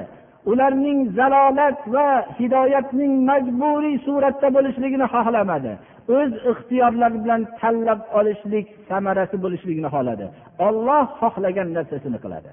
Ularning 0.50 0.98
zalolat 1.18 1.78
va 1.94 2.08
hidoyatning 2.38 3.12
majburiy 3.30 3.96
suratda 4.06 4.48
bo'lishligini 4.56 5.06
xohlamadi. 5.14 5.72
O'z 6.16 6.32
ixtiyorlari 6.50 7.18
bilan 7.24 7.42
tanlab 7.60 8.00
olishlik 8.18 8.66
samarasi 8.88 9.36
bo'lishligini 9.44 9.88
xohladi. 9.94 10.26
Olloh 10.66 11.04
xohlagan 11.20 11.68
narsasini 11.76 12.18
qiladi. 12.24 12.50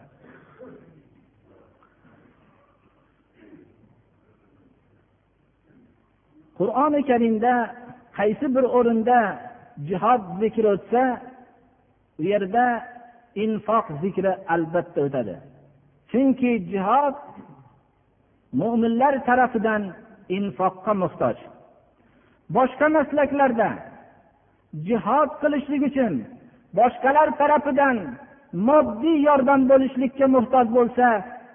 Qur'oni 6.63 7.01
karimda 7.09 7.53
qaysi 8.17 8.45
bir 8.55 8.65
o'rinda 8.77 9.19
jihod 9.89 10.21
zikri 10.41 10.67
o'tsa 10.75 11.03
u 12.19 12.23
yerda 12.31 12.65
infoq 13.43 13.85
zikri 14.01 14.31
albatta 14.53 14.99
o'tadi. 15.07 15.35
Chunki 16.11 16.51
jihod 16.71 17.15
mo'minlar 18.59 19.13
tarafidan 19.27 19.83
infoqqa 20.37 20.93
muhtoj. 21.03 21.37
Boshqa 22.55 22.87
maslaklarda 22.97 23.69
jihod 24.87 25.29
qilishlik 25.41 25.81
uchun 25.89 26.13
boshqalar 26.77 27.27
tarafidan 27.41 27.97
moddiy 28.67 29.17
yordam 29.27 29.61
bo'lishlikka 29.71 30.25
muhtoj 30.35 30.67
bo'lsa 30.77 31.07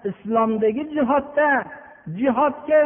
islomdagi 0.09 0.83
jihodda 0.95 1.49
jihodga 2.19 2.83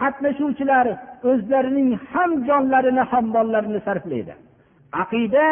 qatnashuvchilar 0.00 0.86
o'zlarining 1.30 1.90
ham 2.12 2.30
jonlarini 2.48 3.02
ham 3.10 3.24
mollarini 3.36 3.80
sarflaydi. 3.86 4.34
Aqida 5.02 5.46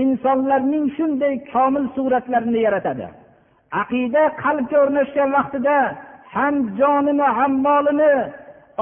insonlarning 0.00 0.84
shunday 0.96 1.34
komil 1.52 1.84
suratlarini 1.96 2.60
yaratadi. 2.66 3.06
Aqida 3.82 4.22
qalbga 4.42 4.76
o'rnashgan 4.84 5.28
vaqtida 5.36 5.76
ham 6.34 6.54
jonini 6.78 7.26
ham 7.38 7.52
molini 7.66 8.14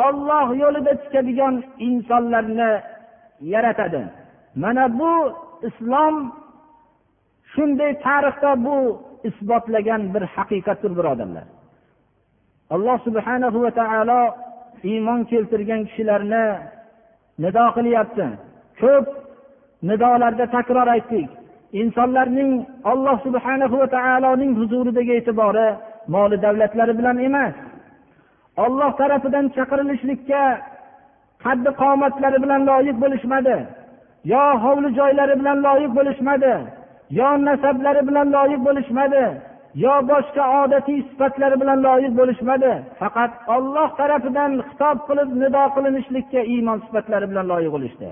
olloh 0.06 0.46
yo'lida 0.62 0.92
tikadigan 1.02 1.54
insonlarni 1.88 2.72
yaratadi. 3.54 4.02
Mana 4.62 4.84
bu 5.00 5.12
islom 5.68 6.14
shunday 7.52 7.92
tarixda 8.06 8.50
bu 8.66 8.78
isbotlagan 9.28 10.02
bir 10.14 10.22
haqiqatdir 10.34 10.92
birodarlar. 10.98 11.46
Alloh 12.74 12.98
subhanahu 13.06 13.58
va 13.64 13.70
taolo 13.80 14.20
iymon 14.84 15.20
keltirgan 15.30 15.82
kishilarni 15.88 16.44
nido 17.42 17.64
qilyapti. 17.76 18.26
Ko'p 18.80 19.06
nidolarda 19.88 20.46
takror 20.56 20.88
aytdik. 20.94 21.28
Insonlarning 21.80 22.50
alloh 22.92 23.16
subhanahu 23.26 23.74
va 23.80 23.86
taoloning 23.96 24.52
huzuridagi 24.60 25.12
e'tibori 25.18 25.68
moli 26.14 26.36
davlatlari 26.44 26.92
bilan 26.98 27.16
emas. 27.28 27.54
Olloh 28.64 28.90
tarafidan 29.00 29.46
chaqirilishlikka 29.56 30.44
qaddi 31.44 31.70
qomatlari 31.82 32.38
bilan 32.44 32.62
loyiq 32.70 32.96
bo'lishmadi. 33.02 33.56
Yo 34.32 34.44
hovli 34.64 34.88
joylari 34.98 35.34
bilan 35.40 35.58
loyiq 35.66 35.92
bo'lishmadi. 35.98 36.54
Yo 37.18 37.28
nasablari 37.46 38.02
bilan 38.08 38.26
loyiq 38.36 38.60
bo'lishmadi. 38.66 39.24
yo 39.83 39.93
boshqa 40.11 40.43
odatiy 40.61 40.99
sifatlari 41.09 41.55
bilan 41.61 41.79
loyiq 41.87 42.13
bo'lishmadi 42.19 42.73
faqat 42.99 43.31
olloh 43.55 43.89
tarafidan 43.99 44.51
xitob 44.67 44.97
qilib 45.07 45.29
nido 45.41 45.63
qilinishlikka 45.75 46.41
iymon 46.53 46.77
sifatlari 46.85 47.25
bilan 47.31 47.45
loyiq 47.51 47.71
bo'lishdi 47.75 48.09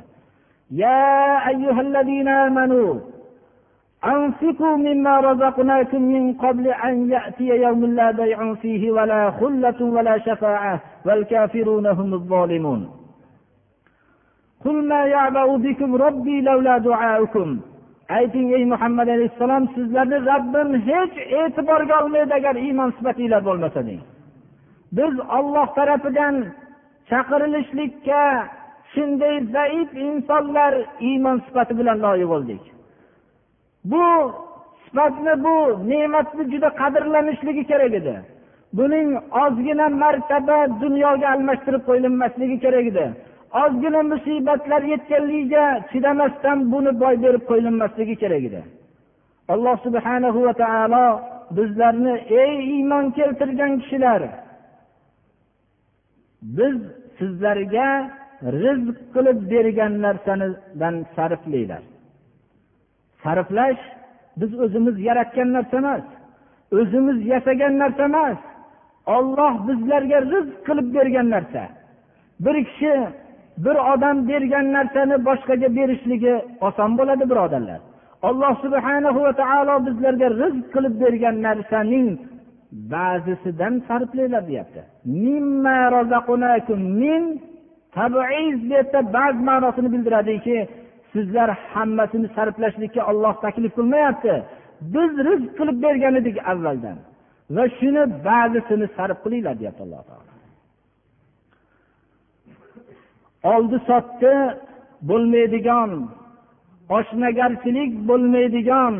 أنفقوا 4.06 4.76
مما 4.78 5.20
رزقناكم 5.20 6.02
من 6.02 6.34
قبل 6.34 6.68
أن 6.68 7.12
يأتي 7.12 7.48
يوم 7.66 7.86
لا 7.86 8.12
بيع 8.12 8.54
فيه 8.54 8.92
ولا 8.92 9.32
خلة 9.32 9.80
ولا 9.96 10.18
شفاعة 10.18 10.80
والكافرون 11.06 11.88
هم 11.88 12.14
الظالمون 12.14 12.90
قل 14.66 14.88
ما 14.88 15.06
يعبأ 15.06 15.58
بكم 15.58 15.96
ربي 15.96 16.42
لولا 16.42 16.78
دعاؤكم 16.78 17.60
ayting 18.09 18.53
ey 18.57 18.65
muhammad 18.65 19.09
alayhissalom 19.09 19.65
sizlarni 19.75 20.19
robbim 20.31 20.69
hech 20.89 21.17
e'tiborga 21.41 21.95
olmaydi 22.03 22.35
agar 22.35 22.55
iymon 22.67 22.91
sifatinglar 22.97 23.45
bo'lmasa 23.49 23.81
deng. 23.87 24.01
Biz 24.97 25.15
olloh 25.39 25.69
tarafidan 25.79 26.35
chaqirilishlikka 27.11 28.23
shunday 28.93 29.37
zaif 29.55 29.91
insonlar 30.07 30.73
iymon 31.09 31.39
sifati 31.47 31.79
bilan 31.79 31.99
loyiq 32.05 32.29
bo'ldik. 32.35 32.63
Bu 33.91 34.07
sifatni 34.85 35.35
bu 35.45 35.57
ne'matni 35.91 36.45
juda 36.53 36.69
qadrlanishligi 36.81 37.65
kerak 37.71 37.93
edi. 38.01 38.15
Buning 38.79 39.09
ozgina 39.45 39.87
martaba 40.03 40.59
dunyoga 40.83 41.27
almashtirib 41.35 41.83
qo'yilmasligi 41.89 42.57
kerak 42.65 42.87
edi. 42.93 43.07
Ozgina 43.63 44.03
musibatlar 44.13 44.83
yetganligiga 44.93 45.65
chidamasdan 45.91 46.59
buni 46.73 46.93
boy 47.03 47.15
berib 47.25 47.43
qo'yilmasligi 47.51 48.15
kerak 48.23 48.43
edi. 48.49 48.61
Alloh 49.53 49.77
subhana 49.87 50.29
va 50.37 50.53
taolo 50.63 51.07
bizlarni 51.57 52.15
ey 52.43 52.53
iymon 52.75 53.05
keltirgan 53.19 53.73
kishilar 53.81 54.23
biz 56.57 56.77
sizlarga 57.19 57.89
rizq 58.63 58.97
qilib 59.15 59.39
bergan 59.53 59.93
narsanidan 60.05 60.95
sarflanglar 61.15 61.83
sarflash 63.23 63.83
biz 64.41 64.51
o'zimiz 64.65 64.97
yaratgan 65.09 65.49
narsa 65.57 65.77
emas 65.83 66.05
o'zimiz 66.73 67.27
yasagan 67.27 67.79
narsa 67.79 68.05
emas. 68.05 68.39
Olloh 69.17 69.55
bizlarga 69.69 70.19
rizq 70.33 70.57
qilib 70.67 70.89
bergan 70.97 71.31
narsa. 71.35 71.63
Bir 72.45 72.57
kishi 72.69 72.93
bir 73.65 73.77
odam 73.93 74.17
bergan 74.29 74.67
narsani 74.77 75.17
boshqaga 75.29 75.69
berishligi 75.79 76.35
oson 76.69 76.91
bo'ladi 76.99 77.25
birodarlar. 77.31 77.81
Alloh 78.29 78.55
subhana 78.65 79.11
va 79.17 79.33
taolo 79.43 79.75
bizlarga 79.87 80.29
rizq 80.43 80.65
qilib 80.75 80.95
bergan 81.03 81.37
narsaning 81.47 82.09
ba'zisidan 82.95 83.75
sarflanglar 83.89 84.43
deyapti. 84.51 84.81
Min 87.01 87.23
tabiiz 87.97 88.59
bu 88.69 88.75
yerda 88.75 89.01
ba'zi 89.17 89.41
ma'nosini 89.49 89.89
bildiradiki 89.95 90.57
sizlar 91.13 91.49
hammasini 91.73 92.29
sarflashlikka 92.37 93.03
olloh 93.11 93.35
taklif 93.45 93.73
qilmayapti. 93.79 94.35
Biz 94.95 95.11
rizq 95.29 95.51
qilib 95.59 95.79
bergan 95.87 96.15
edik 96.21 96.37
avvaldan 96.53 96.99
va 97.57 97.65
shuni 97.79 98.03
ba'zisini 98.29 98.87
sarf 98.97 99.19
qilinglar 99.25 99.55
deyapti 99.61 99.83
alloh 99.87 100.03
taolo. 100.09 100.36
Oldi 103.53 103.77
sotdi 103.89 104.35
bo'lmaydigan 105.09 105.91
oshnagarchilik 106.99 107.93
bo'lmaydigan 108.09 108.95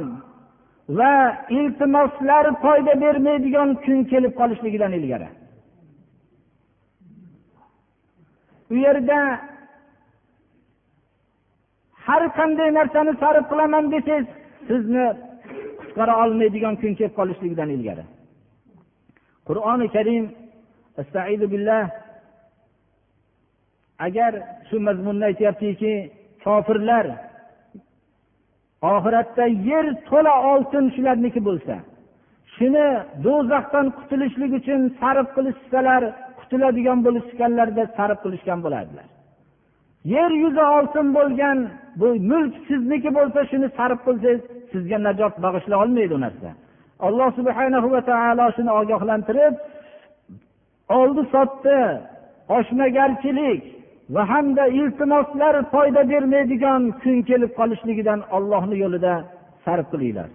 va 0.99 1.15
iltimoslar 1.59 2.45
foyda 2.63 2.93
bermaydigan 3.05 3.69
kun 3.85 3.99
kelib 4.13 4.33
qolishligidan 4.41 4.93
ilgari. 4.99 5.29
U 8.73 8.75
yerda 8.87 9.19
har 12.07 12.23
qanday 12.39 12.69
narsani 12.79 13.13
sarf 13.23 13.45
qilaman 13.51 13.85
desangiz 13.95 14.27
sizni 14.69 15.07
qutqara 15.81 16.15
olmaydigan 16.23 16.75
kun 16.81 16.93
kelib 16.99 17.15
qolishligidan 17.19 17.69
ilgari. 17.77 18.05
Qur'oni 19.49 19.87
karim 19.97 20.25
billah 21.53 21.83
agar 23.99 24.33
shu 24.69 24.77
mazmunni 24.87 25.25
aytyaptiki 25.31 25.93
kofirlar 26.45 27.07
oxiratda 28.95 29.45
yer 29.71 29.87
to'la 30.09 30.35
oltin 30.53 30.85
shularniki 30.95 31.41
bo'lsa 31.49 31.75
shuni 32.57 32.87
do'zaxdan 33.25 33.87
qutulishlik 33.99 34.53
uchun 34.61 34.81
sarf 35.01 35.29
qilishsalar 35.37 36.03
qutuladigan 36.41 36.99
bo'lishganlarida 37.07 37.85
sarf 37.97 38.19
qilishgan 38.25 38.59
bo'lardilar. 38.65 39.07
Yer 40.15 40.31
yuzi 40.43 40.65
oltin 40.77 41.07
bo'lgan 41.19 41.59
bu 42.01 42.09
mulk 42.31 42.55
sizniki 42.69 43.11
bo'lsa 43.19 43.41
shuni 43.51 43.69
sarf 43.79 43.99
qilsangiz 44.07 44.41
sizga 44.73 44.99
najot 45.07 45.35
bag'ishlay 45.45 45.79
olmaydi 45.85 46.13
u 46.19 46.21
narsa. 46.27 46.49
Alloh 47.07 47.29
subhana 47.39 47.79
va 47.95 48.01
taolo 48.11 48.47
shuni 48.57 48.73
ogohlantirib 48.81 49.55
oldi 50.99 51.23
sotdi 51.35 51.79
oshnagarchilik 52.59 53.63
va 54.15 54.23
hamda 54.33 54.65
iltimoslar 54.81 55.55
foyda 55.73 56.03
bermaydigan 56.13 56.83
kun 57.03 57.17
kelib 57.29 57.53
qolishligidan 57.59 58.21
ollohni 58.37 58.77
yo'lida 58.85 59.15
sarf 59.65 59.87
qilinglar. 59.93 60.29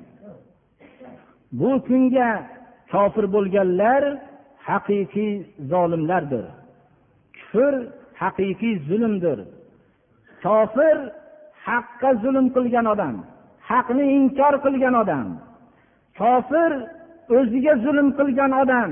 Bu 1.59 1.71
kunga 1.87 2.29
kofir 2.93 3.25
bo'lganlar 3.35 4.03
haqiqiy 4.69 5.33
zolimlardir. 5.71 6.45
Kufr 7.37 7.73
haqiqiy 8.21 8.75
zulmdir. 8.89 9.39
Kofir 10.43 10.97
haqqa 11.67 12.09
zulm 12.23 12.47
qilgan 12.55 12.85
odam 12.93 13.15
haqni 13.69 14.05
inkor 14.17 14.53
qilgan 14.65 14.95
odam 15.03 15.27
kofir 16.19 16.71
o'ziga 17.37 17.73
zulm 17.85 18.07
qilgan 18.19 18.51
odam 18.61 18.91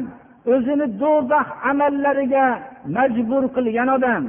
o'zini 0.54 0.88
do'zax 1.02 1.48
amallariga 1.72 2.48
majbur 2.96 3.44
qilgan 3.56 3.90
odam 3.98 4.24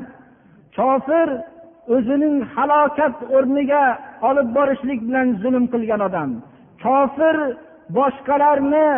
kofir 0.77 1.29
o'zining 1.95 2.37
halokat 2.55 3.17
o'rniga 3.37 3.85
olib 4.29 4.49
borishlik 4.57 5.01
bilan 5.09 5.29
zulm 5.43 5.65
qilgan 5.73 6.01
odam. 6.09 6.31
Kofir 6.85 7.37
boshqalarni 7.97 8.89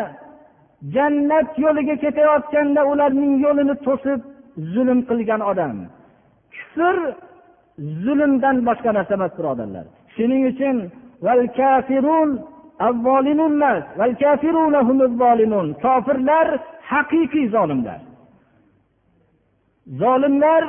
jannat 0.95 1.49
yo'liga 1.65 1.95
ketayotganda 2.05 2.83
ularning 2.93 3.35
yo'lini 3.45 3.75
to'sib 3.87 4.21
zulm 4.75 5.01
qilgan 5.11 5.43
odam. 5.51 5.77
Kufr 6.57 6.97
zulmdan 8.05 8.57
boshqa 8.69 8.91
narsa 8.97 9.13
emas 9.19 9.33
birodarlar. 9.39 9.85
Shuning 10.15 10.43
uchun 10.53 10.77
kofirlar 15.85 16.49
haqiqiy 16.91 17.47
zolimlar. 17.55 18.01
Zolimlar 20.03 20.65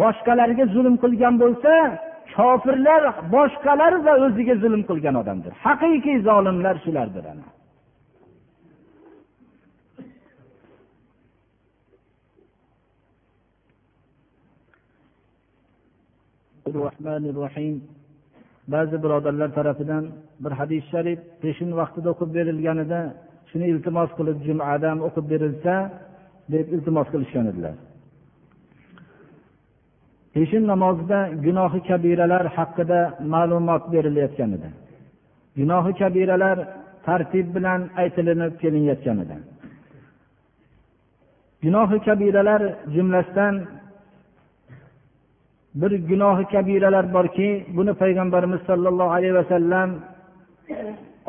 boshqalarga 0.00 0.64
zulm 0.74 0.94
qilgan 1.02 1.34
bo'lsa 1.42 1.72
kofirlar 2.36 3.02
boshqalar 3.34 3.92
va 4.06 4.14
o'ziga 4.26 4.54
zulm 4.64 4.82
qilgan 4.90 5.14
odamdir. 5.22 5.52
Haqiqiy 5.64 6.18
zolimlar 6.28 6.76
shulardir 6.84 7.24
ana. 7.32 7.46
Ba'zi 18.74 18.96
birodarlar 19.04 19.48
tarafidan 19.58 20.04
bir 20.44 20.52
hadis 20.60 20.82
sharif 20.92 21.20
peshin 21.42 21.70
vaqtida 21.80 22.08
o'qib 22.14 22.30
berilganida 22.38 23.00
shuni 23.50 23.66
iltimos 23.72 24.10
qilib 24.18 24.38
jumada 24.46 24.86
ham 24.92 25.00
o'qib 25.08 25.26
berilsa 25.32 25.74
deb 26.54 26.66
iltimos 26.74 27.06
qilishgan 27.12 27.46
edilar. 27.52 27.74
Peshin 30.36 30.64
namozida 30.72 31.20
gunohi 31.46 31.80
kabiralar 31.90 32.44
haqida 32.56 33.00
ma'lumot 33.32 33.84
berilayotgan 33.92 34.50
edi. 34.56 34.68
Gunohi 35.58 35.92
kabiralar 36.00 36.58
tartib 37.06 37.46
bilan 37.56 37.80
aytilinib 38.00 38.52
kelinayotgan 38.62 39.18
edi. 39.24 39.36
Gunohi 41.64 41.98
kabiralar 42.08 42.62
jumlasidan 42.94 43.54
bir 45.80 45.92
gunohi 46.10 46.44
kabiralar 46.54 47.04
borki 47.16 47.48
buni 47.76 47.92
payg'ambarimiz 48.02 48.60
sollallohu 48.68 49.12
alayhi 49.18 49.36
vasallam 49.40 49.88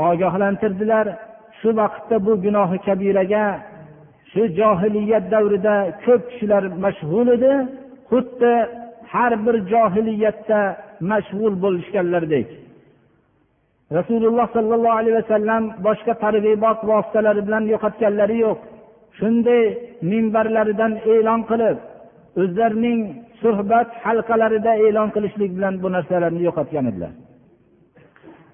ogohlantirdilar. 0.10 1.06
Shu 1.60 1.70
vaqtda 1.82 2.16
bu 2.26 2.32
gunohi 2.46 2.78
kabiraga 2.88 3.46
shu 4.32 4.42
johiliyat 4.60 5.26
davrida 5.34 5.76
ko'p 6.06 6.22
kishilar 6.30 6.64
mashg'ul 6.84 7.28
edi. 7.38 7.54
Xuddi 8.10 8.54
har 9.13 9.33
bir 9.45 9.57
johiliyatda 9.73 10.61
mashg'ul 11.11 11.55
bo'lishganlardek 11.65 12.49
rasululloh 13.99 14.47
sollallohu 14.57 14.99
alayhi 15.01 15.17
vasallam 15.21 15.63
boshqa 15.87 16.13
targ'ibot 16.25 16.79
vositalari 16.91 17.41
bilan 17.47 17.65
yo'qotganlari 17.73 18.37
yo'q 18.47 18.59
shunday 19.19 19.63
minbarlaridan 20.11 20.93
e'lon 21.15 21.41
qilib 21.51 21.79
o'zlarining 22.43 23.01
suhbat 23.43 23.89
halqalarida 24.05 24.73
e'lon 24.87 25.09
qilishlik 25.15 25.51
bilan 25.57 25.75
bu 25.83 25.89
narsalarni 25.97 26.43
yo'qotgan 26.49 26.85
edilar 26.91 27.13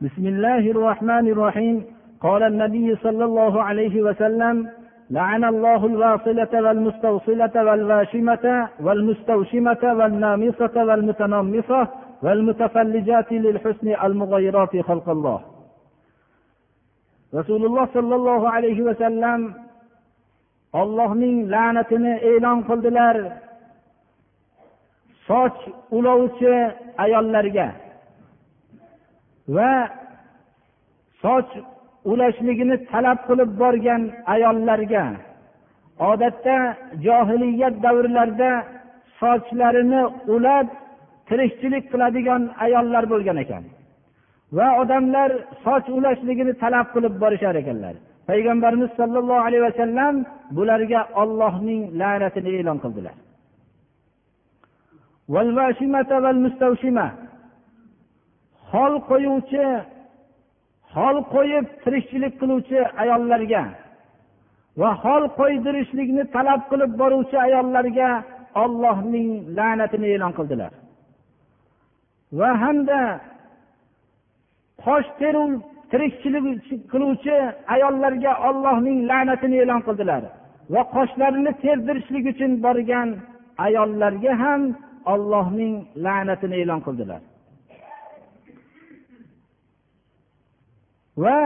bismillahi 0.04 0.68
rohmanir 0.82 1.38
rohim 1.44 1.78
قال 2.26 2.42
النبي 2.52 2.88
صلى 3.04 3.24
الله 3.28 3.54
عليه 3.68 4.02
وسلم 4.06 4.56
لعن 5.10 5.44
الله 5.44 5.86
الواصلة 5.86 6.52
والمستوصلة 6.64 7.54
والواشمة 7.66 8.68
والمستوشمة 8.80 9.82
والنامصة 9.98 10.74
والمتنمصة 10.88 11.88
والمتفلجات 12.22 13.32
للحسن 13.32 13.88
المغيرات 14.04 14.72
خلق 14.88 15.08
الله 15.08 15.40
rasululloh 17.32 17.84
sollallohu 17.92 18.46
alayhi 18.48 18.84
vasallam 18.88 19.40
ollohning 20.72 21.36
la'natini 21.52 22.12
e'lon 22.30 22.58
qildilar 22.68 23.16
soch 25.28 25.58
ulovchi 25.98 26.54
ayollarga 27.04 27.68
va 29.56 29.72
soch 31.22 31.50
ulashligini 32.11 32.75
talab 32.91 33.19
qilib 33.27 33.49
borgan 33.61 34.01
ayollarga 34.33 35.03
odatda 36.11 36.57
johiliyat 37.05 37.75
davrlarida 37.85 38.51
sochlarini 39.19 40.01
ulab 40.35 40.67
tirikchilik 41.29 41.83
qiladigan 41.91 42.41
ayollar 42.65 43.03
bo'lgan 43.13 43.37
ekan. 43.43 43.63
Va 44.57 44.67
odamlar 44.81 45.29
soch 45.65 45.87
ulashligini 45.97 46.53
talab 46.63 46.87
qilib 46.95 47.13
borishar 47.23 47.55
ekanlar. 47.61 47.95
Payg'ambarimiz 48.29 48.91
sollallohu 48.99 49.43
alayhi 49.47 49.63
vasallam 49.69 50.15
bularga 50.57 51.01
ollohning 51.21 51.81
la'natini 52.01 52.51
e'lon 52.59 52.77
qildilar. 52.83 53.15
Xol 58.71 58.93
qo'yuvchi 59.09 59.65
hol 60.95 61.17
qo'yib 61.33 61.65
tirikchilik 61.83 62.33
qiluvchi 62.41 62.79
ayollarga 63.03 63.63
va 64.81 64.89
hol 65.03 65.23
qo'ydirishlikni 65.39 66.23
talab 66.35 66.61
qilib 66.71 66.91
boruvchi 67.01 67.37
ayollarga 67.47 68.09
ollohning 68.63 69.29
la'natini 69.57 70.07
e'lon 70.15 70.33
qildilar. 70.37 70.71
Va 72.39 72.49
hamda 72.63 73.01
qosh 74.85 75.09
teruv 75.19 75.51
tirikchilik 75.91 76.45
qiluvchi 76.91 77.35
ayollarga 77.75 78.31
ollohning 78.49 78.97
la'natini 79.09 79.57
e'lon 79.63 79.81
qildilar 79.87 80.23
va 80.73 80.81
qoshlarini 80.95 81.51
terdirishlik 81.63 82.25
uchun 82.33 82.51
borgan 82.65 83.09
ayollarga 83.67 84.33
ham 84.43 84.61
ollohning 85.13 85.73
la'natini 86.05 86.55
e'lon 86.63 86.81
qildilar. 86.87 87.21
Va 91.17 91.39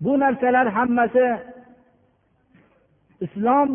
bu 0.00 0.12
narsalar 0.20 0.66
hammasi 0.76 1.26
islom 3.20 3.70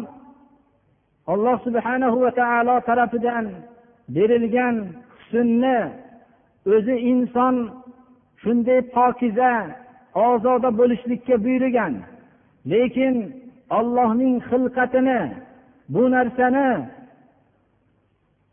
alloh 1.33 1.57
subhanahu 1.67 2.17
va 2.23 2.31
taolo 2.41 2.75
tarafidan 2.87 3.45
berilgan 4.15 4.75
husnni 5.11 5.79
o'zi 6.73 6.95
inson 7.11 7.55
shunday 8.43 8.81
pokiza 8.95 9.53
ozoda 10.27 10.69
bo'lishlikka 10.79 11.35
buyurgan. 11.45 11.93
Lekin 12.71 13.15
ollohning 13.77 14.35
xilqatini 14.49 15.21
bu 15.93 16.03
narsani 16.15 16.69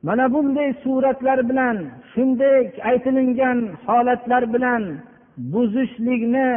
mana 0.07 0.25
bunday 0.35 0.71
suratlar 0.83 1.39
bilan 1.51 1.77
shunday 2.13 2.59
aytilingan 2.91 3.59
holatlar 3.87 4.43
bilan 4.55 4.83
buzishlikni 5.53 6.49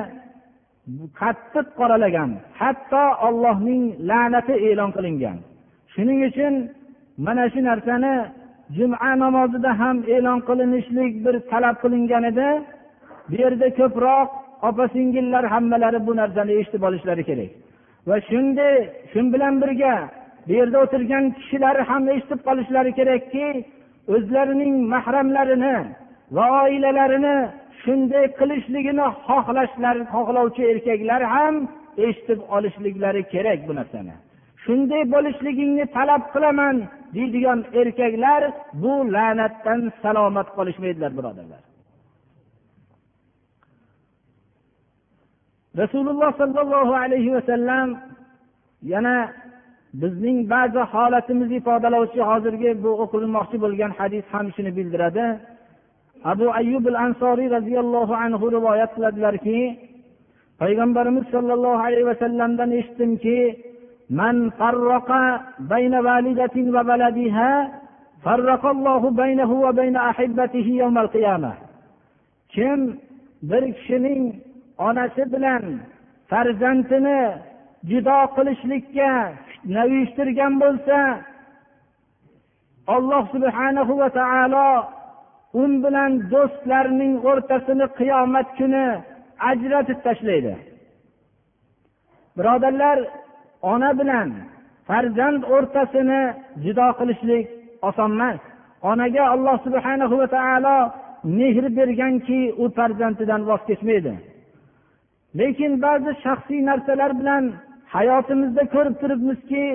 qattiq 1.20 1.68
qoralagan 1.80 2.30
hatto 2.60 3.04
ollohning 3.28 3.84
la'nati 4.10 4.54
e'lon 4.70 4.92
qilingan. 4.96 5.38
Shuning 5.94 6.20
uchun 6.30 6.54
mana 7.26 7.46
shu 7.54 7.60
narsani 7.70 8.14
juma 8.78 9.12
namozida 9.24 9.72
ham 9.82 9.98
e'lon 10.16 10.40
qilinishlik 10.48 11.14
bir 11.26 11.36
talab 11.52 11.76
qilingan 11.84 12.24
edi. 12.32 12.50
Bu 13.30 13.36
yerda 13.44 13.68
ko'proq 13.80 14.30
opa 14.68 14.86
singillar 14.96 15.44
hammalari 15.54 16.00
bu 16.08 16.14
narsani 16.22 16.52
eshitib 16.60 16.84
olishlari 16.88 17.24
kerak. 17.30 17.52
Va 18.08 18.18
shunday 18.30 18.76
shu 19.12 19.20
bilan 19.34 19.54
birga 19.62 19.96
bu 20.48 20.54
yerda 20.60 20.78
o'tirgan 20.84 21.24
kishilar 21.38 21.76
ham 21.90 22.04
eshitib 22.14 22.40
qolishlari 22.48 22.92
kerakki 23.00 23.46
o'zlarining 24.16 24.74
mahramlarini 24.94 25.76
va 26.36 26.46
oilalarini 26.64 27.38
shunday 27.84 28.26
qilishligini 28.40 29.06
xohlashlari 29.28 30.04
xohlovchi 30.14 30.64
erkaklar 30.72 31.22
ham 31.34 31.56
eshitib 32.06 32.40
olishliklari 32.56 33.22
kerak 33.34 33.60
bu 33.68 33.74
narsani. 33.80 34.16
Shunday 34.64 35.04
bo'lishligingni 35.14 35.86
talab 35.98 36.24
qilaman 36.34 36.76
deydigan 37.16 37.60
erkaklar 37.82 38.42
bu 38.84 38.94
la'natdan 39.16 39.82
salomat 40.04 40.48
qolishmaydilar 40.58 41.12
birodarlar. 41.18 41.64
Rasululloh 45.82 46.32
sollallohu 46.42 46.94
alayhi 47.04 47.32
vasallam 47.38 47.88
yana 48.94 49.16
bizning 50.02 50.38
ba'zi 50.54 50.82
holatimizni 50.94 51.56
ifodalovchi 51.62 52.22
hozirgi 52.30 52.72
bu 52.84 52.92
o'qilmoqchi 53.04 53.58
bo'lgan 53.64 53.92
hadis 54.00 54.26
ham 54.34 54.46
shuni 54.56 54.72
bildiradi. 54.78 55.26
Abu 56.32 56.46
ayyub 56.60 56.86
al 56.94 56.98
ansoriy 57.06 57.50
roziyallohu 57.58 58.14
anhu 58.24 58.46
rivoyat 58.56 58.92
qiladilarki 58.96 59.60
payg'ambarimiz 60.62 61.26
sollallohu 61.36 61.80
alayhi 61.88 62.06
vasallamdan 62.12 62.70
eshitdimki 62.80 63.40
من 64.22 64.50
فرق 64.50 65.10
بين 65.60 65.94
والدة 65.96 66.56
وولدها 66.76 67.52
فرق 68.24 68.64
الله 68.66 69.02
بينه 69.12 69.52
وبين 69.52 69.96
أحبته 70.12 70.68
يوم 70.84 70.98
القيامة 70.98 71.54
kim 72.54 73.00
bir 73.44 73.74
kishining 73.74 74.36
onasi 74.78 75.24
bilan 75.34 75.64
farzandini 76.30 77.22
judo 77.90 78.18
qilishlikka 78.36 79.12
fitna 79.48 79.82
uyushtirgan 79.86 80.54
bo'lsa 80.62 80.98
alloh 82.96 83.24
subhanahu 83.34 83.94
va 84.02 84.10
taolo 84.20 84.70
u 85.62 85.64
bilan 85.84 86.12
do'stlarning 86.32 87.14
o'rtasini 87.30 87.86
qiyomat 88.00 88.48
kuni 88.60 88.86
ajratib 89.50 90.00
tashlaydi. 90.06 90.54
Birodarlar 92.38 92.98
ona 93.74 93.92
bilan 94.00 94.30
farzand 94.88 95.42
o'rtasini 95.56 96.22
judo 96.64 96.88
qilishlik 97.00 97.46
oson 97.90 98.12
emas. 98.18 98.40
Onaga 98.90 99.24
alloh 99.34 99.58
subhana 99.66 100.06
va 100.12 100.28
taolo 100.36 100.78
mehr 101.38 101.66
berganki 101.78 102.40
u 102.62 102.64
farzandidan 102.78 103.42
voz 103.50 103.62
kechmaydi. 103.70 104.14
Lekin 105.40 105.74
ba'zi 105.86 106.12
shaxsiy 106.24 106.62
narsalar 106.70 107.12
bilan 107.20 107.44
hayotimizda 107.96 108.64
ko'rib 108.74 108.96
turibmizki 109.02 109.66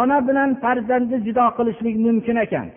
ona 0.00 0.18
bilan 0.28 0.50
farzandni 0.62 1.18
judo 1.26 1.46
qilishlik 1.56 1.96
mumkin 2.06 2.36
ekan. 2.44 2.68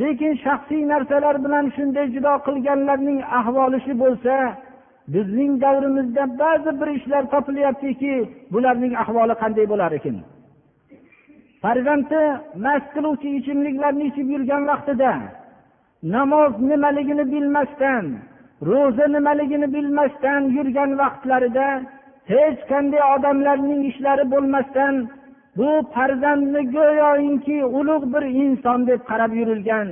Lekin 0.00 0.32
shaxsiy 0.44 0.82
narsalar 0.92 1.36
bilan 1.44 1.66
shunday 1.76 2.06
judo 2.14 2.34
qilganlarning 2.46 3.18
ahvoli 3.40 3.78
shu 3.86 3.92
bo'lsa 4.02 4.34
bizning 5.14 5.52
davrimizda 5.64 6.24
ba'zi 6.42 6.70
bir 6.80 6.88
ishlar 6.98 7.22
topilyaptiki 7.34 8.14
bularning 8.52 8.92
ahvoli 9.02 9.34
qanday 9.42 9.66
bo'lar 9.72 9.90
ekan? 9.98 10.16
Farzandi 11.62 12.22
mast 12.64 12.88
qiluvchi 12.94 13.28
ichimliklarni 13.38 14.04
ichib 14.10 14.28
yurgan 14.34 14.62
vaqtida 14.70 15.12
namoz 16.14 16.52
nimaligini 16.70 17.24
bilmasdan 17.32 18.04
ro'za 18.70 19.06
nimaligini 19.16 19.68
bilmasdan 19.74 20.42
yurgan 20.56 20.90
vaqtlarida 21.02 21.68
hech 22.32 22.60
qanday 22.70 23.02
odamlarning 23.14 23.80
ishlari 23.90 24.24
bo'lmasdan 24.32 24.94
bu 25.56 25.68
farzandni 25.94 26.62
go'yoinki 26.76 27.58
ulug' 27.78 28.06
bir 28.14 28.24
inson 28.42 28.86
deb 28.86 29.00
qarab 29.10 29.32
yurilgan. 29.40 29.88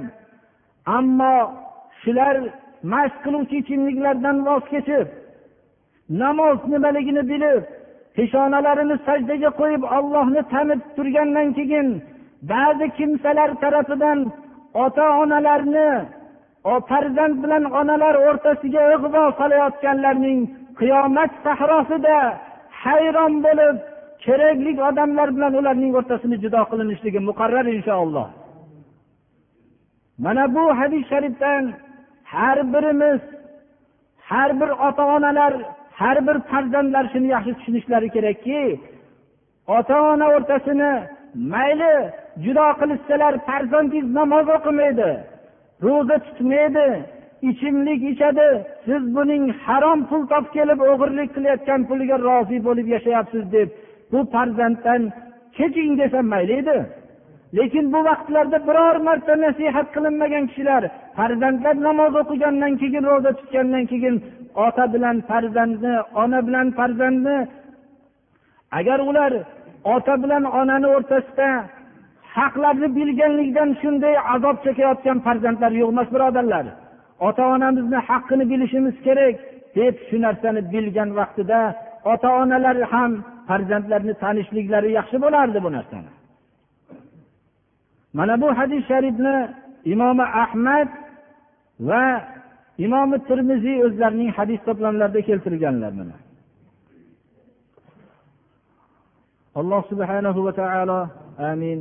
Ammo 0.96 1.36
shular 2.02 2.36
mast 2.92 3.16
qiluvchi 3.24 3.56
ichimliklardan 3.62 4.36
voz 4.46 4.64
kechib 4.72 5.08
namoz 6.20 6.58
nimaligini 6.72 7.22
bilib 7.30 7.62
peshonalarini 8.16 8.96
sajdaga 9.06 9.50
qo'yib 9.60 9.82
ollohni 9.96 10.42
tanib 10.52 10.80
turgandan 10.96 11.48
keyin 11.58 11.88
ba'zi 12.50 12.86
kimsalar 12.98 13.50
tarafidan 13.62 14.18
ota 14.84 15.06
onalarni 15.22 15.90
farzand 16.88 17.36
bilan 17.42 17.64
onalar 17.80 18.14
o'rtasiga 18.28 18.82
ig'vo 18.96 19.24
solayotganlarning 19.40 20.40
qiyomat 20.80 21.32
sahrosida 21.44 22.18
hayron 22.82 23.32
bo'lib 23.46 23.76
kerakli 24.24 24.72
odamlar 24.88 25.28
bilan 25.36 25.52
ularning 25.60 25.92
o'rtasini 25.98 26.36
judo 26.44 26.60
qilinishligi 26.70 27.20
muqarrar 27.28 27.66
inshaalloh 27.76 28.28
mana 30.24 30.44
bu 30.54 30.64
hadis 30.80 31.02
sharifdan 31.12 31.64
har 32.32 32.58
birimiz 32.72 33.20
har 34.30 34.50
bir 34.60 34.70
ota 34.88 35.04
onalar 35.16 35.52
har 36.00 36.16
bir 36.26 36.36
farzandlar 36.50 37.04
shuni 37.12 37.28
yaxshi 37.34 37.52
tushunishlari 37.58 38.08
kerakki 38.16 38.62
ota 39.76 39.96
ona 40.12 40.26
o'rtasini 40.36 40.92
mayli 41.52 41.94
judo 42.44 42.66
qilishsalar 42.80 43.34
farzandingiz 43.46 44.06
namoz 44.18 44.46
o'qimaydi 44.56 45.10
ro'za 45.84 46.16
tutmaydi 46.26 46.86
ichimlik 47.50 48.00
ichadi 48.12 48.48
siz 48.86 49.02
buning 49.16 49.44
harom 49.66 50.00
pul 50.08 50.22
topib 50.32 50.50
kelib 50.56 50.80
o'g'irlik 50.90 51.30
qilayotgan 51.36 51.80
puliga 51.88 52.16
rozi 52.28 52.58
bo'lib 52.66 52.86
yashayapsiz 52.94 53.44
deb 53.56 53.68
bu 54.14 54.20
farzanddan 54.32 55.02
keching 55.56 55.92
desam 56.00 56.26
mayli 56.32 56.54
edi. 56.62 56.78
Lekin 57.56 57.92
bu 57.92 58.00
vaqtlarda 58.08 58.58
biror 58.68 58.96
marta 59.06 59.34
nasihat 59.44 59.88
qilinmagan 59.94 60.44
kishilar 60.50 60.82
farzandlar 61.16 61.74
namoz 61.86 62.14
o'qigandan 62.22 62.72
keyin 62.82 63.04
ro'za 63.10 63.32
tutgandan 63.38 63.84
keyin 63.92 64.14
ota 64.66 64.84
bilan 64.94 65.16
farzandni 65.28 65.94
ona 66.22 66.40
bilan 66.46 66.66
farzandni 66.78 67.36
agar 68.78 68.98
ular 69.10 69.32
ota 69.94 70.14
bilan 70.22 70.44
onani 70.60 70.88
o'rtasida 70.96 71.48
haqlarni 72.36 72.88
bilganlikdan 72.96 73.70
shunday 73.80 74.14
azob 74.34 74.56
chekayotgan 74.64 75.18
farzandlar 75.26 75.72
yo'q 75.80 75.90
emas 75.94 76.08
birodarlar. 76.14 76.66
Ota 77.26 77.44
onamizni 77.54 77.98
haqqini 78.08 78.44
bilishimiz 78.52 78.96
kerak 79.06 79.36
deb 79.76 79.94
shu 80.08 80.16
narsani 80.26 80.60
bilgan 80.72 81.10
vaqtida 81.18 81.60
ota 82.12 82.28
onalar 82.42 82.76
ham 82.92 83.12
farzandlarni 83.48 84.14
tanishliklari 84.22 84.90
yaxshi 84.98 85.16
bo'lardi 85.24 85.58
bu 85.64 85.70
narsani. 85.76 86.12
Mana 88.18 88.34
bu 88.42 88.48
hadis 88.58 88.82
sharifni 88.90 89.36
imomi 89.92 90.26
ahmad 90.44 90.88
va 91.88 92.04
imomi 92.86 93.16
termiziy 93.28 93.76
o'zlarining 93.86 94.30
hadis 94.38 94.60
to'plamlarida 94.66 95.20
keltirganlar 95.28 95.92
mana. 96.00 96.16
Alloh 99.60 99.82
subhanahu 99.90 100.40
va 100.46 100.52
taolo 100.60 101.00
amin. 101.50 101.78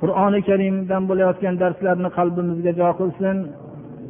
Qur'oni 0.00 0.40
karimdan 0.48 1.02
bo'layotgan 1.10 1.54
darslarni 1.62 2.08
qalbimizga 2.18 2.72
jo 2.80 2.88
qilsin. 3.00 3.36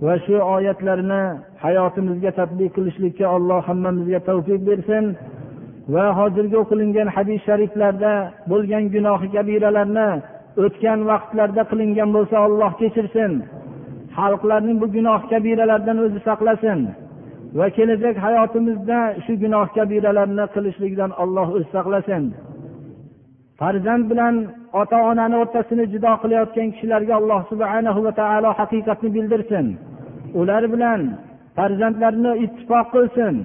Va 0.02 0.14
shu 0.24 0.36
oyatlarni 0.54 1.22
hayotimizga 1.64 2.30
tadbiq 2.40 2.70
qilishlikka 2.76 3.26
alloh 3.36 3.60
hammamizga 3.68 4.20
tavfiq 4.28 4.60
bersin 4.68 5.04
va 5.94 6.04
hozirgi 6.18 6.56
o'qilingan 6.62 7.08
hadis 7.16 7.40
shariflarda 7.48 8.12
bo'lgan 8.50 8.84
gunohi 8.94 9.26
kabiralarni 9.36 10.08
o'tgan 10.64 10.98
vaqtlarda 11.10 11.62
qilingan 11.70 12.08
bo'lsa 12.16 12.36
alloh 12.46 12.72
kechirsin. 12.80 13.32
Xalqlarning 14.18 14.76
bu 14.82 14.86
gunoh 14.96 15.20
kabiralardan 15.32 15.98
o'zi 16.04 16.20
saqlasin 16.28 16.78
va 17.58 17.66
kelajak 17.76 18.16
hayotimizda 18.26 18.98
shu 19.24 19.32
gunoh 19.42 19.66
kabiralarni 19.76 20.44
qilishlikdan 20.54 21.10
alloh 21.22 21.48
o'zi 21.56 21.68
saqlasin. 21.76 22.22
Farzand 23.60 24.04
bilan 24.10 24.34
ota 24.81 24.97
onani 25.09 25.35
o'rtasini 25.43 25.85
judo 25.93 26.11
qilayotgan 26.21 26.67
kishilarga 26.73 27.13
alloh 27.21 27.41
subhanahu 27.51 27.99
va 28.05 28.11
taolo 28.21 28.49
haqiqatni 28.59 29.09
bildirsin 29.15 29.65
ular 30.39 30.63
bilan 30.73 31.01
farzandlarini 31.57 32.33
ittifoq 32.45 32.87
qilsin 32.95 33.35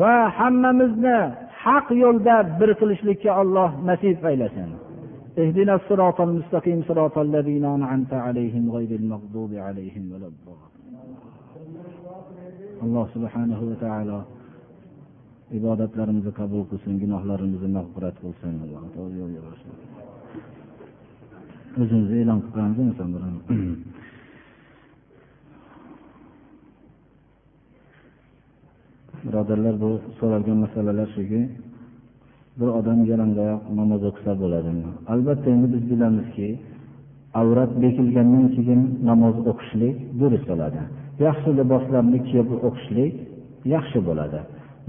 va 0.00 0.14
hammamizni 0.38 1.18
haq 1.64 1.86
yo'lda 2.04 2.36
bir 2.60 2.70
qilishlikka 2.80 3.30
alloh 3.42 3.70
nasib 3.90 4.18
aylasin 4.32 4.70
اهدنا 5.42 5.74
الصراط 5.80 6.18
المستقيم 6.28 6.78
صراط 6.88 7.16
الذين 7.26 7.64
أنعمت 7.76 8.12
عليهم 8.26 8.64
غير 8.76 8.90
المغضوب 9.00 9.52
عليهم 9.66 10.04
ولا 10.12 10.28
الضالين 10.32 10.72
alloh 12.84 13.06
subhanahu 13.14 13.62
va 13.70 13.76
taolo 13.84 14.18
ibodatlarimizni 15.58 16.32
qabul 16.40 16.62
qilsin 16.70 16.94
gunohlarimizni 17.02 17.70
mag'firat 17.78 18.16
qilsin 18.22 18.54
o'zimizni 21.81 22.17
e'lon 22.23 22.39
qilib 22.41 22.53
qo'yamiz 22.55 22.79
inson 22.85 23.09
birodarlar 29.25 29.75
bu 29.83 29.89
so'ralgan 30.19 30.57
masalalar 30.65 31.07
shuki 31.15 31.41
bir 32.59 32.69
odam 32.79 32.99
yalangoyoq 33.11 33.61
namoz 33.79 34.01
o'qisa 34.09 34.31
bo'ladimi 34.41 34.89
albatta 35.13 35.47
endi 35.55 35.67
biz 35.73 35.83
bilamizki 35.91 36.47
avrat 37.41 37.71
bekilgandan 37.83 38.45
keyin 38.55 38.81
namoz 39.09 39.35
o'qishlik 39.51 39.95
durust 40.19 40.45
bo'ladi. 40.51 40.81
Yaxshi 41.25 41.49
liboslarni 41.59 42.19
kiyib 42.27 42.49
o'qishlik 42.67 43.13
yaxshi 43.75 43.99
bo'ladi. 44.07 44.39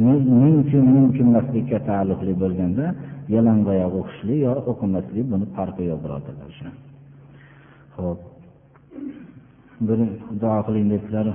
Mumkin 0.01 0.83
mumkin 0.97 1.27
emaslikka 1.31 1.79
taalluqli 1.89 2.33
bo'lganda 2.43 2.87
yalangoyoq 3.35 3.95
o'qishlik 4.01 4.39
yo 4.47 4.53
o'qimaslik 4.71 5.27
buni 5.33 5.47
farqi 5.57 5.83
yo'q 5.91 6.01
birodarlar. 6.05 6.53
Ho'p 7.97 8.21
bir 9.89 9.99
duo 10.43 10.59
qiling 10.67 10.87
debdilar 10.93 11.27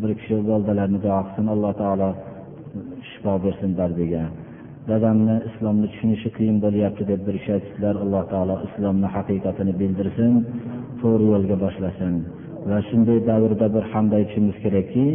bir 0.00 0.10
kishi 0.18 0.34
boldalarni 0.50 0.98
duo 1.06 1.18
qilsin 1.26 1.46
alloh 1.54 1.72
taolo 1.82 2.10
shifo 3.10 3.34
bersin 3.44 3.70
dardiga. 3.80 4.24
Dadamni 4.90 5.36
islomni 5.48 5.86
tushunishi 5.92 6.28
qiyin 6.36 6.56
bo'lyapti 6.64 7.02
deb 7.10 7.20
bir 7.26 7.34
kishi 7.40 7.52
aytibdilar. 7.56 7.94
Alloh 8.04 8.24
taolo 8.32 8.56
islomni 8.66 9.08
haqiqatini 9.16 9.72
bildirsin 9.80 10.32
to'g'ri 11.00 11.24
yo'lga 11.32 11.56
boshlasin. 11.64 12.12
Va 12.68 12.78
shunday 12.88 13.18
davrda 13.30 13.66
bir 13.74 13.84
hamd 13.92 14.12
aytishimiz 14.18 14.56
kerakki 14.64 15.06